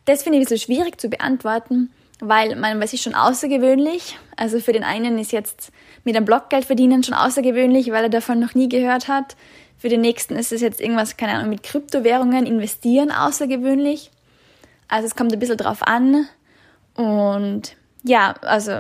Das 0.05 0.23
finde 0.23 0.39
ich 0.39 0.43
ein 0.43 0.49
bisschen 0.49 0.67
schwierig 0.67 1.01
zu 1.01 1.09
beantworten, 1.09 1.91
weil 2.21 2.57
man, 2.57 2.81
was 2.81 2.93
ist 2.93 3.05
schon 3.05 3.15
außergewöhnlich? 3.15 4.19
Also 4.37 4.59
für 4.61 4.73
den 4.73 4.85
einen 4.85 5.19
ist 5.19 5.33
jetzt 5.33 5.71
mit 6.05 6.17
einem 6.17 6.25
Blog 6.25 6.51
Geld 6.51 6.65
verdienen 6.65 7.05
schon 7.05 7.15
außergewöhnlich, 7.15 7.93
weil 7.93 8.05
er 8.05 8.11
davon 8.11 8.41
noch 8.41 8.55
nie 8.55 8.69
gehört 8.69 9.07
hat. 9.09 9.37
Für 9.79 9.89
den 9.89 10.01
nächsten 10.01 10.37
ist 10.37 10.53
es 10.53 10.61
jetzt 10.61 10.81
irgendwas, 10.81 11.17
keine 11.17 11.35
Ahnung, 11.35 11.51
mit 11.51 11.63
Kryptowährungen 11.63 12.47
investieren 12.47 13.11
außergewöhnlich. 13.11 14.11
Also 14.89 15.07
es 15.07 15.15
kommt 15.15 15.33
ein 15.33 15.39
bisschen 15.39 15.57
drauf 15.57 15.83
an. 15.83 16.27
Und 16.95 17.77
ja, 18.03 18.35
also 18.43 18.73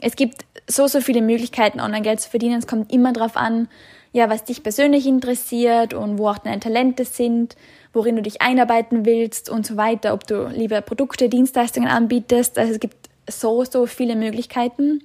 es 0.00 0.16
gibt 0.16 0.44
so, 0.66 0.86
so 0.86 1.00
viele 1.00 1.22
Möglichkeiten, 1.22 1.80
Online-Geld 1.80 2.20
zu 2.20 2.30
verdienen. 2.30 2.58
Es 2.58 2.66
kommt 2.66 2.92
immer 2.92 3.12
drauf 3.12 3.36
an, 3.36 3.68
ja, 4.12 4.28
was 4.28 4.44
dich 4.44 4.62
persönlich 4.62 5.06
interessiert 5.06 5.94
und 5.94 6.18
wo 6.18 6.28
auch 6.28 6.38
deine 6.38 6.60
Talente 6.60 7.04
sind, 7.04 7.56
worin 7.92 8.16
du 8.16 8.22
dich 8.22 8.42
einarbeiten 8.42 9.06
willst 9.06 9.48
und 9.48 9.66
so 9.66 9.76
weiter, 9.76 10.12
ob 10.12 10.26
du 10.26 10.48
lieber 10.48 10.80
Produkte, 10.80 11.28
Dienstleistungen 11.28 11.88
anbietest. 11.88 12.58
Also 12.58 12.72
es 12.72 12.80
gibt 12.80 12.96
so, 13.28 13.64
so 13.64 13.86
viele 13.86 14.16
Möglichkeiten. 14.16 15.02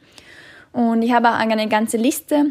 Und 0.74 1.02
ich 1.02 1.14
habe 1.14 1.30
auch 1.30 1.34
eine 1.34 1.68
ganze 1.70 1.98
Liste 1.98 2.48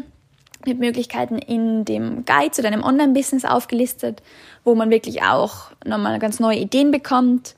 mit 0.65 0.79
Möglichkeiten 0.79 1.37
in 1.37 1.85
dem 1.85 2.25
Guide 2.25 2.51
zu 2.51 2.61
deinem 2.61 2.83
Online-Business 2.83 3.45
aufgelistet, 3.45 4.21
wo 4.63 4.75
man 4.75 4.89
wirklich 4.89 5.23
auch 5.23 5.71
nochmal 5.85 6.17
ganz 6.19 6.39
neue 6.39 6.57
Ideen 6.57 6.91
bekommt. 6.91 7.55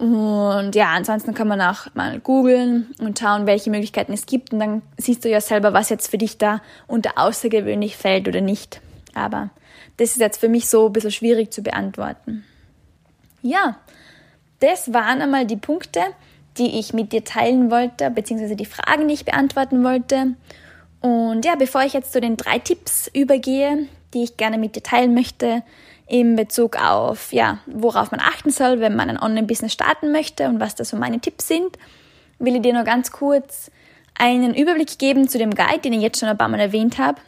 Und 0.00 0.74
ja, 0.74 0.94
ansonsten 0.94 1.34
kann 1.34 1.46
man 1.46 1.60
auch 1.60 1.94
mal 1.94 2.20
googeln 2.20 2.86
und 3.00 3.18
schauen, 3.18 3.46
welche 3.46 3.68
Möglichkeiten 3.68 4.14
es 4.14 4.24
gibt. 4.24 4.50
Und 4.50 4.60
dann 4.60 4.82
siehst 4.96 5.26
du 5.26 5.28
ja 5.28 5.42
selber, 5.42 5.74
was 5.74 5.90
jetzt 5.90 6.10
für 6.10 6.16
dich 6.16 6.38
da 6.38 6.62
unter 6.86 7.18
außergewöhnlich 7.18 7.98
fällt 7.98 8.26
oder 8.26 8.40
nicht. 8.40 8.80
Aber 9.12 9.50
das 9.98 10.12
ist 10.12 10.20
jetzt 10.20 10.40
für 10.40 10.48
mich 10.48 10.70
so 10.70 10.86
ein 10.86 10.94
bisschen 10.94 11.10
schwierig 11.10 11.52
zu 11.52 11.62
beantworten. 11.62 12.44
Ja, 13.42 13.76
das 14.60 14.94
waren 14.94 15.20
einmal 15.20 15.44
die 15.44 15.58
Punkte, 15.58 16.00
die 16.56 16.78
ich 16.78 16.94
mit 16.94 17.12
dir 17.12 17.22
teilen 17.22 17.70
wollte, 17.70 18.10
beziehungsweise 18.10 18.56
die 18.56 18.64
Fragen, 18.64 19.06
die 19.06 19.14
ich 19.14 19.26
beantworten 19.26 19.84
wollte. 19.84 20.34
Und 21.02 21.44
ja, 21.44 21.56
bevor 21.56 21.82
ich 21.82 21.92
jetzt 21.92 22.14
zu 22.14 22.22
den 22.22 22.38
drei 22.38 22.58
Tipps 22.58 23.10
übergehe, 23.12 23.86
die 24.14 24.22
ich 24.22 24.38
gerne 24.38 24.56
mit 24.56 24.76
dir 24.76 24.82
teilen 24.82 25.12
möchte, 25.12 25.62
in 26.10 26.34
Bezug 26.34 26.76
auf, 26.76 27.32
ja, 27.32 27.60
worauf 27.66 28.10
man 28.10 28.20
achten 28.20 28.50
soll, 28.50 28.80
wenn 28.80 28.96
man 28.96 29.08
ein 29.08 29.18
Online-Business 29.18 29.72
starten 29.72 30.10
möchte 30.10 30.48
und 30.48 30.58
was 30.58 30.74
da 30.74 30.84
so 30.84 30.96
meine 30.96 31.20
Tipps 31.20 31.46
sind, 31.46 31.78
will 32.40 32.56
ich 32.56 32.62
dir 32.62 32.72
nur 32.72 32.82
ganz 32.82 33.12
kurz 33.12 33.70
einen 34.18 34.52
Überblick 34.52 34.98
geben 34.98 35.28
zu 35.28 35.38
dem 35.38 35.54
Guide, 35.54 35.78
den 35.78 35.92
ich 35.92 36.02
jetzt 36.02 36.18
schon 36.18 36.28
ein 36.28 36.36
paar 36.36 36.48
Mal 36.48 36.58
erwähnt 36.58 36.98
habe. 36.98 37.20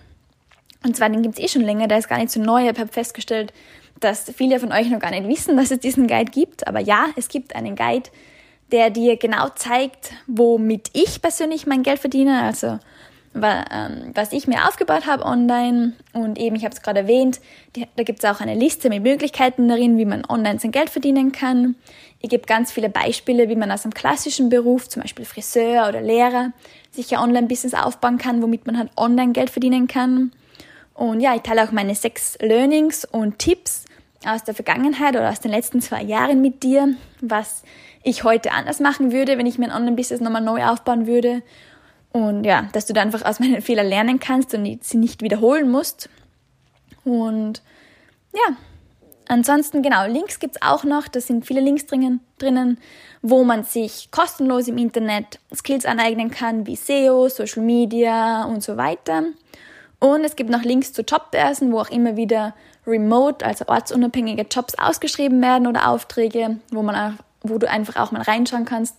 Und 0.84 0.96
zwar, 0.96 1.08
den 1.08 1.22
gibt 1.22 1.38
es 1.38 1.44
eh 1.44 1.48
schon 1.48 1.62
länger, 1.62 1.86
der 1.86 1.98
ist 1.98 2.08
gar 2.08 2.18
nicht 2.18 2.30
so 2.30 2.42
neu. 2.42 2.68
Ich 2.68 2.68
habe 2.68 2.88
festgestellt, 2.88 3.52
dass 4.00 4.32
viele 4.36 4.58
von 4.58 4.72
euch 4.72 4.90
noch 4.90 4.98
gar 4.98 5.12
nicht 5.12 5.28
wissen, 5.28 5.56
dass 5.56 5.70
es 5.70 5.78
diesen 5.78 6.08
Guide 6.08 6.32
gibt. 6.32 6.66
Aber 6.66 6.80
ja, 6.80 7.06
es 7.14 7.28
gibt 7.28 7.54
einen 7.54 7.76
Guide, 7.76 8.10
der 8.72 8.90
dir 8.90 9.16
genau 9.16 9.48
zeigt, 9.50 10.12
womit 10.26 10.90
ich 10.92 11.22
persönlich 11.22 11.68
mein 11.68 11.84
Geld 11.84 12.00
verdiene. 12.00 12.42
Also 12.42 12.80
was 13.34 14.32
ich 14.32 14.46
mir 14.46 14.68
aufgebaut 14.68 15.06
habe 15.06 15.24
online. 15.24 15.94
Und 16.12 16.38
eben, 16.38 16.56
ich 16.56 16.64
habe 16.64 16.74
es 16.74 16.82
gerade 16.82 17.00
erwähnt, 17.00 17.40
da 17.96 18.02
gibt 18.02 18.22
es 18.22 18.30
auch 18.30 18.40
eine 18.40 18.54
Liste 18.54 18.88
mit 18.88 19.02
Möglichkeiten 19.02 19.68
darin, 19.68 19.96
wie 19.98 20.04
man 20.04 20.24
online 20.28 20.58
sein 20.58 20.70
Geld 20.70 20.90
verdienen 20.90 21.32
kann. 21.32 21.76
Ich 22.20 22.28
gebe 22.28 22.46
ganz 22.46 22.70
viele 22.70 22.88
Beispiele, 22.88 23.48
wie 23.48 23.56
man 23.56 23.70
aus 23.70 23.84
einem 23.84 23.94
klassischen 23.94 24.48
Beruf, 24.48 24.88
zum 24.88 25.02
Beispiel 25.02 25.24
Friseur 25.24 25.88
oder 25.88 26.00
Lehrer, 26.00 26.52
sich 26.90 27.12
ein 27.16 27.22
Online-Business 27.22 27.74
aufbauen 27.74 28.18
kann, 28.18 28.42
womit 28.42 28.66
man 28.66 28.78
halt 28.78 28.90
online 28.96 29.32
Geld 29.32 29.50
verdienen 29.50 29.86
kann. 29.86 30.32
Und 30.94 31.20
ja, 31.20 31.34
ich 31.34 31.42
teile 31.42 31.64
auch 31.64 31.72
meine 31.72 31.94
sechs 31.94 32.36
Learnings 32.40 33.06
und 33.06 33.38
Tipps 33.38 33.86
aus 34.26 34.44
der 34.44 34.54
Vergangenheit 34.54 35.16
oder 35.16 35.30
aus 35.30 35.40
den 35.40 35.50
letzten 35.50 35.80
zwei 35.80 36.02
Jahren 36.02 36.42
mit 36.42 36.62
dir, 36.62 36.94
was 37.20 37.62
ich 38.04 38.24
heute 38.24 38.52
anders 38.52 38.78
machen 38.78 39.10
würde, 39.10 39.38
wenn 39.38 39.46
ich 39.46 39.58
mein 39.58 39.72
Online-Business 39.72 40.20
nochmal 40.20 40.42
neu 40.42 40.64
aufbauen 40.64 41.06
würde 41.06 41.42
und 42.12 42.44
ja, 42.44 42.68
dass 42.72 42.86
du 42.86 42.92
da 42.92 43.00
einfach 43.00 43.24
aus 43.24 43.40
meinen 43.40 43.62
Fehlern 43.62 43.86
lernen 43.86 44.20
kannst 44.20 44.54
und 44.54 44.84
sie 44.84 44.98
nicht 44.98 45.22
wiederholen 45.22 45.70
musst. 45.70 46.08
Und 47.04 47.62
ja, 48.32 48.56
ansonsten 49.28 49.82
genau, 49.82 50.06
Links 50.06 50.38
gibt's 50.38 50.60
auch 50.60 50.84
noch. 50.84 51.08
Da 51.08 51.20
sind 51.20 51.46
viele 51.46 51.60
Links 51.60 51.86
drinnen, 51.86 52.20
drinnen, 52.38 52.78
wo 53.22 53.44
man 53.44 53.64
sich 53.64 54.10
kostenlos 54.10 54.68
im 54.68 54.78
Internet 54.78 55.40
Skills 55.54 55.86
aneignen 55.86 56.30
kann, 56.30 56.66
wie 56.66 56.76
SEO, 56.76 57.28
Social 57.28 57.62
Media 57.62 58.44
und 58.44 58.62
so 58.62 58.76
weiter. 58.76 59.24
Und 59.98 60.24
es 60.24 60.36
gibt 60.36 60.50
noch 60.50 60.62
Links 60.62 60.92
zu 60.92 61.02
Jobbörsen, 61.02 61.72
wo 61.72 61.80
auch 61.80 61.90
immer 61.90 62.16
wieder 62.16 62.54
remote, 62.86 63.46
also 63.46 63.66
ortsunabhängige 63.68 64.46
Jobs 64.50 64.74
ausgeschrieben 64.74 65.40
werden 65.40 65.68
oder 65.68 65.88
Aufträge, 65.88 66.58
wo 66.70 66.82
man 66.82 66.96
auch, 66.96 67.22
wo 67.42 67.58
du 67.58 67.70
einfach 67.70 67.96
auch 67.96 68.10
mal 68.10 68.22
reinschauen 68.22 68.64
kannst 68.64 68.96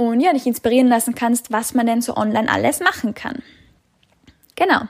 und 0.00 0.20
ja, 0.20 0.32
dich 0.32 0.46
inspirieren 0.46 0.88
lassen 0.88 1.14
kannst, 1.14 1.52
was 1.52 1.74
man 1.74 1.86
denn 1.86 2.00
so 2.00 2.16
online 2.16 2.50
alles 2.50 2.80
machen 2.80 3.12
kann. 3.12 3.42
Genau. 4.56 4.80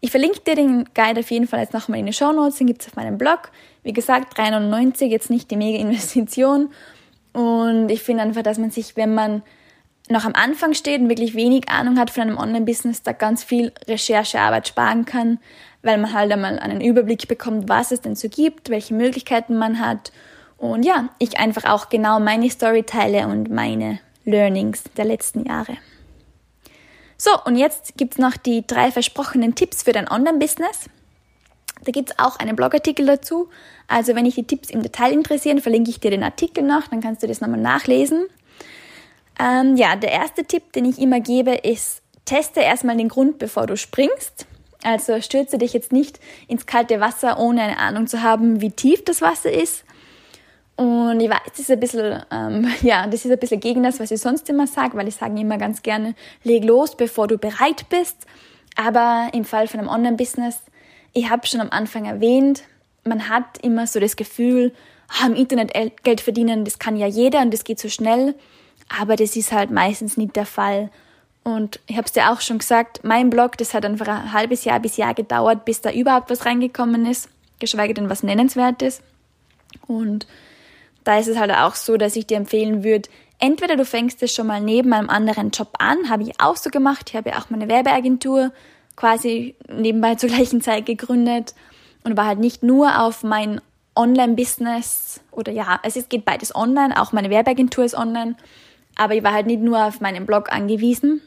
Ich 0.00 0.10
verlinke 0.10 0.40
dir 0.40 0.56
den 0.56 0.88
Guide 0.92 1.20
auf 1.20 1.30
jeden 1.30 1.46
Fall 1.46 1.60
jetzt 1.60 1.72
nochmal 1.72 2.00
in 2.00 2.06
die 2.06 2.12
Show 2.12 2.32
Notes, 2.32 2.58
den 2.58 2.66
gibt 2.66 2.82
es 2.82 2.88
auf 2.88 2.96
meinem 2.96 3.16
Blog. 3.16 3.52
Wie 3.84 3.92
gesagt, 3.92 4.36
3,99, 4.36 5.06
jetzt 5.06 5.30
nicht 5.30 5.52
die 5.52 5.56
mega 5.56 5.78
Investition. 5.78 6.70
Und 7.32 7.90
ich 7.90 8.02
finde 8.02 8.24
einfach, 8.24 8.42
dass 8.42 8.58
man 8.58 8.72
sich, 8.72 8.96
wenn 8.96 9.14
man 9.14 9.42
noch 10.08 10.24
am 10.24 10.32
Anfang 10.34 10.74
steht 10.74 11.00
und 11.00 11.08
wirklich 11.08 11.34
wenig 11.34 11.68
Ahnung 11.68 11.96
hat 11.96 12.10
von 12.10 12.22
einem 12.22 12.38
Online-Business, 12.38 13.02
da 13.02 13.12
ganz 13.12 13.44
viel 13.44 13.72
Recherchearbeit 13.86 14.66
sparen 14.66 15.04
kann, 15.04 15.38
weil 15.82 15.98
man 15.98 16.12
halt 16.12 16.32
einmal 16.32 16.58
einen 16.58 16.80
Überblick 16.80 17.28
bekommt, 17.28 17.68
was 17.68 17.92
es 17.92 18.00
denn 18.00 18.16
so 18.16 18.28
gibt, 18.28 18.68
welche 18.68 18.94
Möglichkeiten 18.94 19.56
man 19.56 19.78
hat. 19.78 20.10
Und 20.56 20.84
ja, 20.84 21.10
ich 21.18 21.38
einfach 21.38 21.70
auch 21.70 21.88
genau 21.88 22.18
meine 22.18 22.50
Story 22.50 22.82
teile 22.82 23.28
und 23.28 23.48
meine 23.48 24.00
Learnings 24.30 24.84
der 24.96 25.04
letzten 25.04 25.44
Jahre. 25.44 25.76
So, 27.16 27.30
und 27.44 27.56
jetzt 27.56 27.96
gibt 27.96 28.14
es 28.14 28.18
noch 28.18 28.36
die 28.36 28.66
drei 28.66 28.90
versprochenen 28.90 29.54
Tipps 29.54 29.82
für 29.82 29.92
dein 29.92 30.10
Online-Business. 30.10 30.86
Da 31.84 31.92
gibt 31.92 32.10
es 32.10 32.18
auch 32.18 32.36
einen 32.36 32.56
Blogartikel 32.56 33.06
dazu. 33.06 33.48
Also 33.88 34.14
wenn 34.14 34.24
dich 34.24 34.36
die 34.36 34.46
Tipps 34.46 34.70
im 34.70 34.82
Detail 34.82 35.12
interessieren, 35.12 35.60
verlinke 35.60 35.90
ich 35.90 36.00
dir 36.00 36.10
den 36.10 36.22
Artikel 36.22 36.62
noch, 36.62 36.88
dann 36.88 37.00
kannst 37.00 37.22
du 37.22 37.26
das 37.26 37.40
nochmal 37.40 37.60
nachlesen. 37.60 38.26
Ähm, 39.38 39.76
ja, 39.76 39.96
der 39.96 40.12
erste 40.12 40.44
Tipp, 40.44 40.72
den 40.72 40.84
ich 40.84 40.98
immer 40.98 41.20
gebe, 41.20 41.52
ist, 41.52 42.02
teste 42.24 42.60
erstmal 42.60 42.96
den 42.96 43.08
Grund, 43.08 43.38
bevor 43.38 43.66
du 43.66 43.76
springst. 43.76 44.46
Also 44.82 45.20
stürze 45.20 45.58
dich 45.58 45.72
jetzt 45.72 45.92
nicht 45.92 46.20
ins 46.48 46.66
kalte 46.66 47.00
Wasser, 47.00 47.38
ohne 47.38 47.62
eine 47.62 47.78
Ahnung 47.78 48.06
zu 48.06 48.22
haben, 48.22 48.60
wie 48.60 48.70
tief 48.70 49.04
das 49.04 49.20
Wasser 49.20 49.50
ist. 49.50 49.84
Und 50.80 51.20
ich 51.20 51.28
weiß, 51.28 51.40
das 51.44 51.58
ist 51.58 51.70
ein 51.70 51.78
bisschen, 51.78 52.22
ähm, 52.30 52.66
ja, 52.80 53.06
das 53.06 53.26
ist 53.26 53.30
ein 53.30 53.38
bisschen 53.38 53.60
gegen 53.60 53.82
das, 53.82 54.00
was 54.00 54.10
ich 54.10 54.18
sonst 54.18 54.48
immer 54.48 54.66
sage, 54.66 54.96
weil 54.96 55.08
ich 55.08 55.14
sage 55.14 55.38
immer 55.38 55.58
ganz 55.58 55.82
gerne, 55.82 56.14
leg 56.42 56.64
los, 56.64 56.96
bevor 56.96 57.28
du 57.28 57.36
bereit 57.36 57.86
bist. 57.90 58.16
Aber 58.76 59.28
im 59.34 59.44
Fall 59.44 59.68
von 59.68 59.78
einem 59.78 59.90
Online-Business, 59.90 60.62
ich 61.12 61.28
habe 61.28 61.46
schon 61.46 61.60
am 61.60 61.68
Anfang 61.68 62.06
erwähnt, 62.06 62.62
man 63.04 63.28
hat 63.28 63.58
immer 63.62 63.86
so 63.86 64.00
das 64.00 64.16
Gefühl, 64.16 64.72
ah, 65.08 65.26
im 65.26 65.34
Internet 65.34 65.74
Geld 66.02 66.22
verdienen, 66.22 66.64
das 66.64 66.78
kann 66.78 66.96
ja 66.96 67.06
jeder 67.06 67.42
und 67.42 67.52
das 67.52 67.64
geht 67.64 67.78
so 67.78 67.90
schnell. 67.90 68.34
Aber 68.88 69.16
das 69.16 69.36
ist 69.36 69.52
halt 69.52 69.70
meistens 69.70 70.16
nicht 70.16 70.34
der 70.34 70.46
Fall. 70.46 70.88
Und 71.44 71.78
ich 71.88 71.98
habe 71.98 72.06
es 72.06 72.12
dir 72.12 72.32
auch 72.32 72.40
schon 72.40 72.56
gesagt, 72.56 73.00
mein 73.04 73.28
Blog, 73.28 73.58
das 73.58 73.74
hat 73.74 73.84
einfach 73.84 74.08
ein 74.08 74.32
halbes 74.32 74.64
Jahr 74.64 74.80
bis 74.80 74.96
Jahr 74.96 75.12
gedauert, 75.12 75.66
bis 75.66 75.82
da 75.82 75.92
überhaupt 75.92 76.30
was 76.30 76.46
reingekommen 76.46 77.04
ist, 77.04 77.28
geschweige 77.58 77.92
denn 77.92 78.08
was 78.08 78.22
Nennenswertes. 78.22 79.02
Und 79.86 80.26
da 81.10 81.18
ist 81.18 81.26
es 81.26 81.38
halt 81.38 81.50
auch 81.50 81.74
so, 81.74 81.96
dass 81.96 82.14
ich 82.14 82.28
dir 82.28 82.36
empfehlen 82.36 82.84
würde, 82.84 83.08
entweder 83.40 83.74
du 83.74 83.84
fängst 83.84 84.22
es 84.22 84.32
schon 84.32 84.46
mal 84.46 84.60
neben 84.60 84.92
einem 84.92 85.10
anderen 85.10 85.50
Job 85.50 85.70
an, 85.80 86.08
habe 86.08 86.22
ich 86.22 86.40
auch 86.40 86.56
so 86.56 86.70
gemacht, 86.70 87.10
ich 87.10 87.16
habe 87.16 87.30
ja 87.30 87.38
auch 87.38 87.50
meine 87.50 87.68
Werbeagentur 87.68 88.52
quasi 88.94 89.56
nebenbei 89.68 90.14
zur 90.16 90.28
gleichen 90.28 90.60
Zeit 90.60 90.86
gegründet 90.86 91.56
und 92.04 92.16
war 92.16 92.26
halt 92.26 92.38
nicht 92.38 92.62
nur 92.62 93.00
auf 93.00 93.24
mein 93.24 93.60
Online-Business 93.96 95.20
oder 95.32 95.50
ja, 95.50 95.80
es 95.82 96.08
geht 96.08 96.24
beides 96.24 96.54
online, 96.54 97.00
auch 97.02 97.10
meine 97.10 97.28
Werbeagentur 97.28 97.84
ist 97.84 97.96
online, 97.96 98.36
aber 98.96 99.16
ich 99.16 99.24
war 99.24 99.32
halt 99.32 99.46
nicht 99.46 99.62
nur 99.62 99.84
auf 99.84 100.00
meinen 100.00 100.26
Blog 100.26 100.52
angewiesen. 100.52 101.22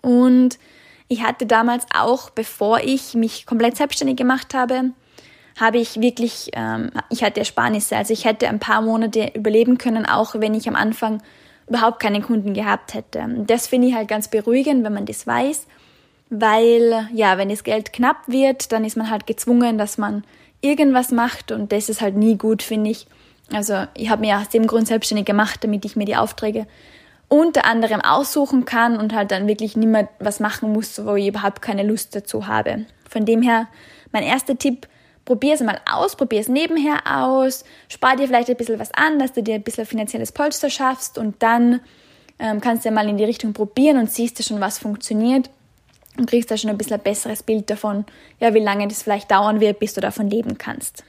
Und 0.00 0.58
ich 1.08 1.22
hatte 1.22 1.44
damals 1.44 1.84
auch, 1.94 2.30
bevor 2.30 2.80
ich 2.80 3.12
mich 3.12 3.44
komplett 3.44 3.76
selbstständig 3.76 4.16
gemacht 4.16 4.54
habe, 4.54 4.92
habe 5.58 5.78
ich 5.78 6.00
wirklich, 6.00 6.50
ähm, 6.54 6.90
ich 7.10 7.22
hatte 7.22 7.40
Ersparnisse. 7.40 7.96
Also 7.96 8.12
ich 8.12 8.24
hätte 8.24 8.48
ein 8.48 8.58
paar 8.58 8.80
Monate 8.82 9.32
überleben 9.34 9.78
können, 9.78 10.06
auch 10.06 10.34
wenn 10.36 10.54
ich 10.54 10.68
am 10.68 10.76
Anfang 10.76 11.20
überhaupt 11.68 12.00
keinen 12.00 12.22
Kunden 12.22 12.54
gehabt 12.54 12.94
hätte. 12.94 13.24
Das 13.46 13.66
finde 13.66 13.88
ich 13.88 13.94
halt 13.94 14.08
ganz 14.08 14.28
beruhigend, 14.28 14.84
wenn 14.84 14.94
man 14.94 15.06
das 15.06 15.26
weiß, 15.26 15.66
weil 16.30 17.08
ja, 17.12 17.38
wenn 17.38 17.48
das 17.48 17.64
Geld 17.64 17.92
knapp 17.92 18.16
wird, 18.26 18.72
dann 18.72 18.84
ist 18.84 18.96
man 18.96 19.10
halt 19.10 19.26
gezwungen, 19.26 19.78
dass 19.78 19.98
man 19.98 20.24
irgendwas 20.60 21.12
macht 21.12 21.52
und 21.52 21.72
das 21.72 21.88
ist 21.88 22.00
halt 22.00 22.16
nie 22.16 22.36
gut, 22.36 22.62
finde 22.62 22.90
ich. 22.90 23.06
Also 23.52 23.84
ich 23.94 24.10
habe 24.10 24.22
mir 24.22 24.38
aus 24.38 24.48
dem 24.48 24.66
Grund 24.66 24.88
selbstständig 24.88 25.26
gemacht, 25.26 25.62
damit 25.62 25.84
ich 25.84 25.96
mir 25.96 26.04
die 26.04 26.16
Aufträge 26.16 26.66
unter 27.28 27.66
anderem 27.66 28.00
aussuchen 28.00 28.64
kann 28.64 28.96
und 28.96 29.14
halt 29.14 29.30
dann 29.30 29.46
wirklich 29.46 29.76
nicht 29.76 29.88
mehr 29.88 30.08
was 30.18 30.40
machen 30.40 30.72
muss, 30.72 31.04
wo 31.04 31.14
ich 31.14 31.28
überhaupt 31.28 31.62
keine 31.62 31.82
Lust 31.82 32.14
dazu 32.14 32.46
habe. 32.46 32.86
Von 33.08 33.26
dem 33.26 33.42
her, 33.42 33.68
mein 34.12 34.22
erster 34.22 34.56
Tipp, 34.56 34.86
probier 35.28 35.52
es 35.52 35.60
mal 35.60 35.78
aus, 35.84 36.16
probier 36.16 36.40
es 36.40 36.48
nebenher 36.48 37.00
aus, 37.04 37.62
spar 37.90 38.16
dir 38.16 38.26
vielleicht 38.26 38.48
ein 38.48 38.56
bisschen 38.56 38.78
was 38.78 38.90
an, 38.94 39.18
dass 39.18 39.34
du 39.34 39.42
dir 39.42 39.56
ein 39.56 39.62
bisschen 39.62 39.84
finanzielles 39.84 40.32
Polster 40.32 40.70
schaffst 40.70 41.18
und 41.18 41.42
dann 41.42 41.80
ähm, 42.38 42.62
kannst 42.62 42.84
du 42.84 42.88
ja 42.88 42.94
mal 42.94 43.06
in 43.10 43.18
die 43.18 43.24
Richtung 43.24 43.52
probieren 43.52 43.98
und 43.98 44.10
siehst 44.10 44.38
du 44.38 44.42
schon, 44.42 44.58
was 44.58 44.78
funktioniert. 44.78 45.50
und 46.16 46.30
kriegst 46.30 46.50
da 46.50 46.56
schon 46.56 46.70
ein 46.70 46.78
bisschen 46.78 46.94
ein 46.94 47.02
besseres 47.02 47.42
Bild 47.42 47.68
davon, 47.68 48.06
ja, 48.40 48.54
wie 48.54 48.58
lange 48.58 48.88
das 48.88 49.02
vielleicht 49.02 49.30
dauern 49.30 49.60
wird, 49.60 49.78
bis 49.78 49.92
du 49.92 50.00
davon 50.00 50.30
leben 50.30 50.56
kannst. 50.56 51.04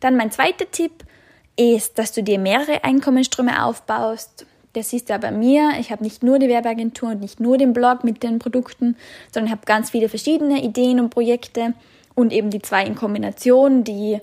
Dann 0.00 0.16
mein 0.16 0.30
zweiter 0.30 0.70
Tipp 0.70 1.04
ist, 1.56 1.98
dass 1.98 2.12
du 2.12 2.22
dir 2.22 2.38
mehrere 2.38 2.84
Einkommensströme 2.84 3.62
aufbaust. 3.66 4.46
Das 4.72 4.88
siehst 4.88 5.10
du 5.10 5.12
ja 5.12 5.18
bei 5.18 5.30
mir. 5.30 5.72
Ich 5.78 5.92
habe 5.92 6.02
nicht 6.02 6.22
nur 6.22 6.38
die 6.38 6.48
Werbeagentur 6.48 7.10
und 7.10 7.20
nicht 7.20 7.38
nur 7.38 7.58
den 7.58 7.74
Blog 7.74 8.02
mit 8.02 8.22
den 8.22 8.38
Produkten, 8.38 8.96
sondern 9.30 9.48
ich 9.48 9.52
habe 9.52 9.66
ganz 9.66 9.90
viele 9.90 10.08
verschiedene 10.08 10.64
Ideen 10.64 11.00
und 11.00 11.10
Projekte 11.10 11.74
und 12.20 12.32
eben 12.32 12.50
die 12.50 12.62
zwei 12.62 12.84
in 12.84 12.94
Kombination, 12.94 13.84
die 13.84 14.20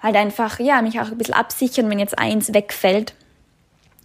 halt 0.00 0.16
einfach, 0.16 0.60
ja, 0.60 0.82
mich 0.82 1.00
auch 1.00 1.10
ein 1.10 1.18
bisschen 1.18 1.34
absichern, 1.34 1.90
wenn 1.90 1.98
jetzt 1.98 2.18
eins 2.18 2.52
wegfällt. 2.52 3.14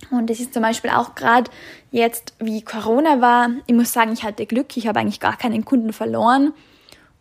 Und 0.09 0.29
das 0.29 0.39
ist 0.39 0.53
zum 0.53 0.63
Beispiel 0.63 0.89
auch 0.89 1.15
gerade 1.15 1.51
jetzt, 1.91 2.33
wie 2.39 2.61
Corona 2.63 3.21
war. 3.21 3.49
Ich 3.67 3.75
muss 3.75 3.93
sagen, 3.93 4.11
ich 4.13 4.23
hatte 4.23 4.45
Glück. 4.45 4.75
Ich 4.75 4.87
habe 4.87 4.99
eigentlich 4.99 5.19
gar 5.19 5.37
keinen 5.37 5.63
Kunden 5.63 5.93
verloren. 5.93 6.53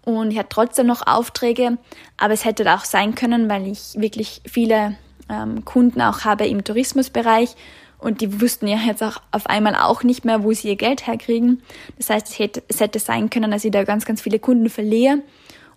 Und 0.04 0.30
ich 0.30 0.38
hatte 0.38 0.48
trotzdem 0.48 0.86
noch 0.86 1.06
Aufträge. 1.06 1.76
Aber 2.16 2.32
es 2.32 2.44
hätte 2.44 2.72
auch 2.72 2.84
sein 2.84 3.14
können, 3.14 3.50
weil 3.50 3.66
ich 3.66 3.94
wirklich 3.96 4.40
viele 4.46 4.96
ähm, 5.28 5.64
Kunden 5.64 6.00
auch 6.00 6.24
habe 6.24 6.46
im 6.46 6.64
Tourismusbereich. 6.64 7.54
Und 7.98 8.22
die 8.22 8.40
wussten 8.40 8.66
ja 8.66 8.78
jetzt 8.78 9.02
auch 9.02 9.20
auf 9.30 9.46
einmal 9.46 9.74
auch 9.76 10.02
nicht 10.02 10.24
mehr, 10.24 10.42
wo 10.42 10.52
sie 10.52 10.68
ihr 10.68 10.76
Geld 10.76 11.06
herkriegen. 11.06 11.62
Das 11.98 12.08
heißt, 12.08 12.28
es 12.28 12.38
hätte, 12.38 12.62
es 12.66 12.80
hätte 12.80 12.98
sein 12.98 13.28
können, 13.28 13.50
dass 13.50 13.64
ich 13.64 13.72
da 13.72 13.84
ganz, 13.84 14.06
ganz 14.06 14.22
viele 14.22 14.38
Kunden 14.38 14.70
verliere. 14.70 15.18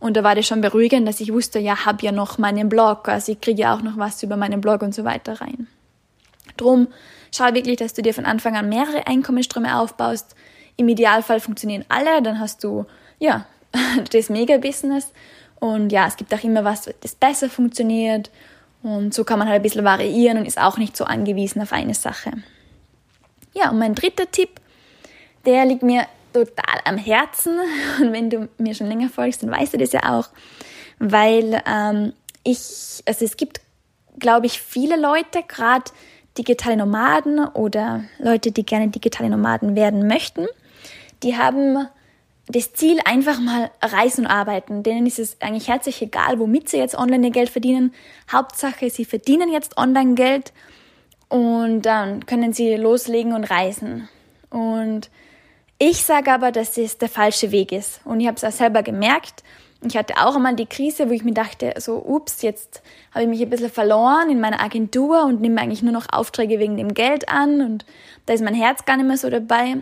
Und 0.04 0.18
da 0.18 0.24
war 0.26 0.36
das 0.36 0.46
schon 0.46 0.60
beruhigend, 0.60 1.08
dass 1.08 1.22
ich 1.22 1.32
wusste, 1.32 1.60
ja, 1.60 1.86
habe 1.86 2.06
ja 2.06 2.12
noch 2.12 2.38
meinen 2.38 2.68
Blog, 2.68 3.08
also 3.08 3.32
ich 3.32 3.40
kriege 3.40 3.62
ja 3.62 3.74
auch 3.74 3.82
noch 3.82 3.98
was 3.98 4.22
über 4.22 4.36
meinen 4.36 4.60
Blog 4.60 4.82
und 4.82 4.94
so 4.94 5.06
weiter 5.06 5.40
rein. 5.40 5.68
Drum 6.58 6.90
schau 7.34 7.54
wirklich, 7.54 7.78
dass 7.78 7.94
du 7.94 8.02
dir 8.02 8.14
von 8.14 8.26
Anfang 8.26 8.58
an 8.58 8.68
mehrere 8.68 9.08
Einkommensströme 9.08 9.80
aufbaust. 9.80 10.36
Im 10.76 10.90
Idealfall 10.90 11.40
funktionieren 11.40 11.86
alle, 11.88 12.22
dann 12.22 12.38
hast 12.42 12.66
du 12.66 12.86
ja 13.18 13.46
das 14.12 14.30
Mega-Business. 14.30 15.14
Und 15.62 15.94
ja, 15.94 16.06
es 16.06 16.18
gibt 16.18 16.34
auch 16.34 16.44
immer 16.44 16.66
was, 16.66 16.90
das 17.00 17.16
besser 17.16 17.50
funktioniert. 17.50 18.30
Und 18.82 19.14
so 19.14 19.24
kann 19.24 19.40
man 19.40 19.48
halt 19.48 19.62
ein 19.62 19.64
bisschen 19.64 19.86
variieren 19.86 20.38
und 20.38 20.46
ist 20.46 20.60
auch 20.60 20.78
nicht 20.78 20.98
so 20.98 21.06
angewiesen 21.06 21.62
auf 21.62 21.72
eine 21.72 21.94
Sache. 21.94 22.34
Ja, 23.54 23.70
und 23.70 23.80
mein 23.80 23.96
dritter 23.96 24.30
Tipp, 24.30 24.60
der 25.46 25.64
liegt 25.64 25.82
mir 25.82 26.08
total 26.34 26.82
am 26.86 26.98
Herzen. 26.98 27.60
Und 28.02 28.12
wenn 28.12 28.30
du 28.30 28.50
mir 28.58 28.76
schon 28.76 28.88
länger 28.88 29.10
folgst, 29.10 29.44
dann 29.44 29.52
weißt 29.52 29.74
du 29.74 29.78
das 29.78 29.92
ja 29.92 30.18
auch. 30.18 30.30
Weil 31.00 31.62
ähm, 31.66 32.14
ich, 32.44 33.04
also 33.06 33.26
es 33.26 33.38
gibt, 33.38 33.62
glaube 34.20 34.46
ich, 34.46 34.62
viele 34.62 35.00
Leute, 35.00 35.44
gerade 35.48 35.92
digitale 36.38 36.78
Nomaden 36.78 37.40
oder 37.40 38.04
Leute, 38.20 38.52
die 38.52 38.66
gerne 38.66 38.88
digitale 38.90 39.30
Nomaden 39.30 39.76
werden 39.76 40.08
möchten, 40.08 40.48
die 41.22 41.38
haben 41.38 41.88
das 42.48 42.74
Ziel 42.74 43.00
einfach 43.06 43.40
mal 43.40 43.72
reisen 43.82 44.26
und 44.26 44.32
arbeiten. 44.32 44.84
Denen 44.84 45.06
ist 45.06 45.20
es 45.20 45.38
eigentlich 45.42 45.70
herzlich 45.70 46.02
egal, 46.02 46.40
womit 46.40 46.70
sie 46.70 46.78
jetzt 46.78 46.96
online 46.96 47.28
ihr 47.28 47.34
Geld 47.34 47.50
verdienen. 47.50 47.94
Hauptsache, 48.32 48.90
sie 48.90 49.06
verdienen 49.06 49.52
jetzt 49.52 49.78
online 49.78 50.16
Geld 50.16 50.52
und 51.30 51.84
dann 51.84 52.26
können 52.26 52.54
sie 52.54 52.76
loslegen 52.76 53.34
und 53.34 53.46
reisen. 53.46 54.10
Und 54.50 55.10
ich 55.80 56.04
sage 56.04 56.32
aber, 56.32 56.52
dass 56.52 56.78
es 56.78 56.98
der 56.98 57.10
falsche 57.10 57.52
Weg 57.52 57.72
ist. 57.72 58.02
Und 58.06 58.20
ich 58.20 58.28
habe 58.28 58.38
es 58.38 58.44
auch 58.44 58.52
selber 58.52 58.84
gemerkt. 58.84 59.44
Ich 59.86 59.98
hatte 59.98 60.16
auch 60.18 60.36
einmal 60.36 60.56
die 60.56 60.66
Krise, 60.66 61.10
wo 61.10 61.14
ich 61.14 61.24
mir 61.24 61.34
dachte, 61.34 61.74
so, 61.78 61.98
ups, 61.98 62.42
jetzt 62.42 62.82
habe 63.12 63.24
ich 63.24 63.30
mich 63.30 63.42
ein 63.42 63.50
bisschen 63.50 63.70
verloren 63.70 64.30
in 64.30 64.40
meiner 64.40 64.62
Agentur 64.62 65.26
und 65.26 65.42
nehme 65.42 65.60
eigentlich 65.60 65.82
nur 65.82 65.92
noch 65.92 66.08
Aufträge 66.10 66.60
wegen 66.60 66.78
dem 66.78 66.94
Geld 66.94 67.28
an 67.28 67.62
und 67.62 67.86
da 68.26 68.34
ist 68.34 68.44
mein 68.44 68.54
Herz 68.54 68.86
gar 68.86 68.96
nicht 68.96 69.08
mehr 69.08 69.18
so 69.18 69.30
dabei. 69.30 69.76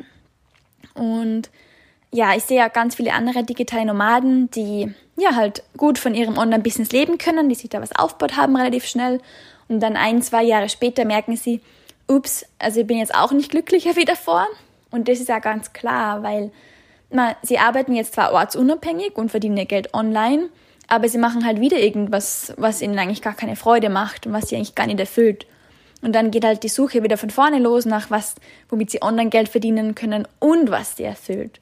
Und 0.95 1.51
ja, 2.11 2.35
ich 2.35 2.43
sehe 2.43 2.57
ja 2.57 2.67
ganz 2.67 2.95
viele 2.95 3.13
andere 3.13 3.43
digitale 3.43 3.85
Nomaden, 3.85 4.49
die 4.51 4.91
ja 5.17 5.35
halt 5.35 5.61
gut 5.77 5.99
von 5.99 6.15
ihrem 6.15 6.37
Online-Business 6.37 6.91
leben 6.91 7.19
können, 7.19 7.47
die 7.47 7.55
sich 7.55 7.69
da 7.69 7.79
was 7.79 7.95
aufgebaut 7.95 8.37
haben 8.37 8.55
relativ 8.55 8.85
schnell 8.85 9.21
und 9.67 9.81
dann 9.81 9.95
ein, 9.95 10.23
zwei 10.23 10.43
Jahre 10.43 10.67
später 10.67 11.05
merken 11.05 11.37
sie, 11.37 11.61
ups, 12.07 12.45
also 12.57 12.81
ich 12.81 12.87
bin 12.87 12.97
jetzt 12.97 13.13
auch 13.13 13.31
nicht 13.31 13.51
glücklicher 13.51 13.95
wie 13.95 14.05
davor 14.05 14.47
und 14.91 15.07
das 15.07 15.19
ist 15.19 15.29
ja 15.29 15.39
ganz 15.39 15.73
klar, 15.73 16.21
weil 16.23 16.51
na, 17.09 17.35
sie 17.41 17.57
arbeiten 17.57 17.93
jetzt 17.93 18.13
zwar 18.13 18.31
ortsunabhängig 18.31 19.15
und 19.15 19.31
verdienen 19.31 19.57
ihr 19.57 19.65
Geld 19.65 19.93
online, 19.93 20.49
aber 20.87 21.09
sie 21.09 21.17
machen 21.17 21.45
halt 21.45 21.59
wieder 21.59 21.79
irgendwas, 21.79 22.53
was 22.57 22.81
ihnen 22.81 22.97
eigentlich 22.99 23.21
gar 23.21 23.33
keine 23.33 23.55
Freude 23.55 23.89
macht 23.89 24.27
und 24.27 24.33
was 24.33 24.49
sie 24.49 24.55
eigentlich 24.55 24.75
gar 24.75 24.87
nicht 24.87 24.99
erfüllt. 24.99 25.45
Und 26.01 26.13
dann 26.13 26.31
geht 26.31 26.45
halt 26.45 26.63
die 26.63 26.69
Suche 26.69 27.03
wieder 27.03 27.17
von 27.17 27.29
vorne 27.29 27.59
los 27.59 27.85
nach 27.85 28.09
was, 28.09 28.35
womit 28.69 28.91
sie 28.91 29.01
online 29.01 29.29
Geld 29.29 29.49
verdienen 29.49 29.93
können 29.93 30.27
und 30.39 30.71
was 30.71 30.97
sie 30.97 31.03
erfüllt. 31.03 31.59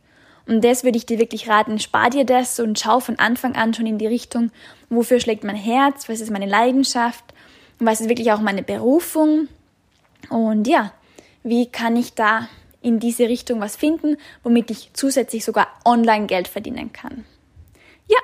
Und 0.47 0.63
das 0.63 0.83
würde 0.83 0.97
ich 0.97 1.05
dir 1.05 1.19
wirklich 1.19 1.47
raten, 1.47 1.77
spar 1.77 2.09
dir 2.09 2.25
das 2.25 2.59
und 2.59 2.79
schau 2.79 2.99
von 2.99 3.19
Anfang 3.19 3.55
an 3.55 3.73
schon 3.73 3.85
in 3.85 3.99
die 3.99 4.07
Richtung, 4.07 4.51
wofür 4.89 5.19
schlägt 5.19 5.43
mein 5.43 5.55
Herz, 5.55 6.09
was 6.09 6.21
ist 6.21 6.31
meine 6.31 6.47
Leidenschaft, 6.47 7.23
was 7.79 8.01
ist 8.01 8.09
wirklich 8.09 8.31
auch 8.31 8.39
meine 8.39 8.63
Berufung. 8.63 9.47
Und 10.29 10.67
ja, 10.67 10.91
wie 11.43 11.67
kann 11.67 11.95
ich 11.95 12.15
da 12.15 12.47
in 12.81 12.99
diese 12.99 13.27
Richtung 13.27 13.59
was 13.59 13.75
finden, 13.75 14.17
womit 14.43 14.71
ich 14.71 14.91
zusätzlich 14.93 15.43
sogar 15.43 15.67
online 15.85 16.27
Geld 16.27 16.47
verdienen 16.47 16.93
kann. 16.93 17.25
Ja, 18.07 18.19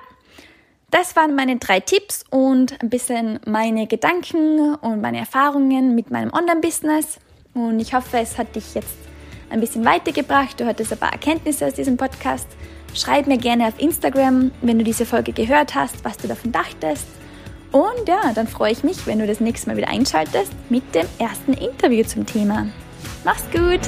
das 0.91 1.15
waren 1.15 1.35
meine 1.35 1.57
drei 1.57 1.79
Tipps 1.79 2.23
und 2.29 2.81
ein 2.81 2.89
bisschen 2.89 3.39
meine 3.45 3.87
Gedanken 3.87 4.75
und 4.75 5.01
meine 5.01 5.19
Erfahrungen 5.19 5.95
mit 5.95 6.11
meinem 6.11 6.31
Online-Business. 6.33 7.19
Und 7.53 7.79
ich 7.79 7.93
hoffe, 7.93 8.17
es 8.17 8.37
hat 8.37 8.55
dich 8.55 8.73
jetzt 8.75 8.95
ein 9.49 9.59
bisschen 9.59 9.85
weitergebracht. 9.85 10.59
Du 10.59 10.65
hattest 10.65 10.91
ein 10.91 10.99
paar 10.99 11.11
Erkenntnisse 11.11 11.65
aus 11.65 11.73
diesem 11.73 11.97
Podcast. 11.97 12.47
Schreib 12.93 13.27
mir 13.27 13.37
gerne 13.37 13.67
auf 13.67 13.79
Instagram, 13.79 14.51
wenn 14.61 14.77
du 14.77 14.85
diese 14.85 15.05
Folge 15.05 15.33
gehört 15.33 15.75
hast, 15.75 16.03
was 16.05 16.17
du 16.17 16.27
davon 16.27 16.51
dachtest. 16.51 17.05
Und 17.71 18.07
ja, 18.07 18.31
dann 18.33 18.47
freue 18.47 18.71
ich 18.71 18.85
mich, 18.85 19.05
wenn 19.05 19.19
du 19.19 19.27
das 19.27 19.41
nächste 19.41 19.69
Mal 19.69 19.75
wieder 19.75 19.89
einschaltest 19.89 20.53
mit 20.69 20.95
dem 20.95 21.07
ersten 21.19 21.53
Interview 21.53 22.05
zum 22.05 22.25
Thema. 22.25 22.67
Mach's 23.25 23.43
gut! 23.51 23.81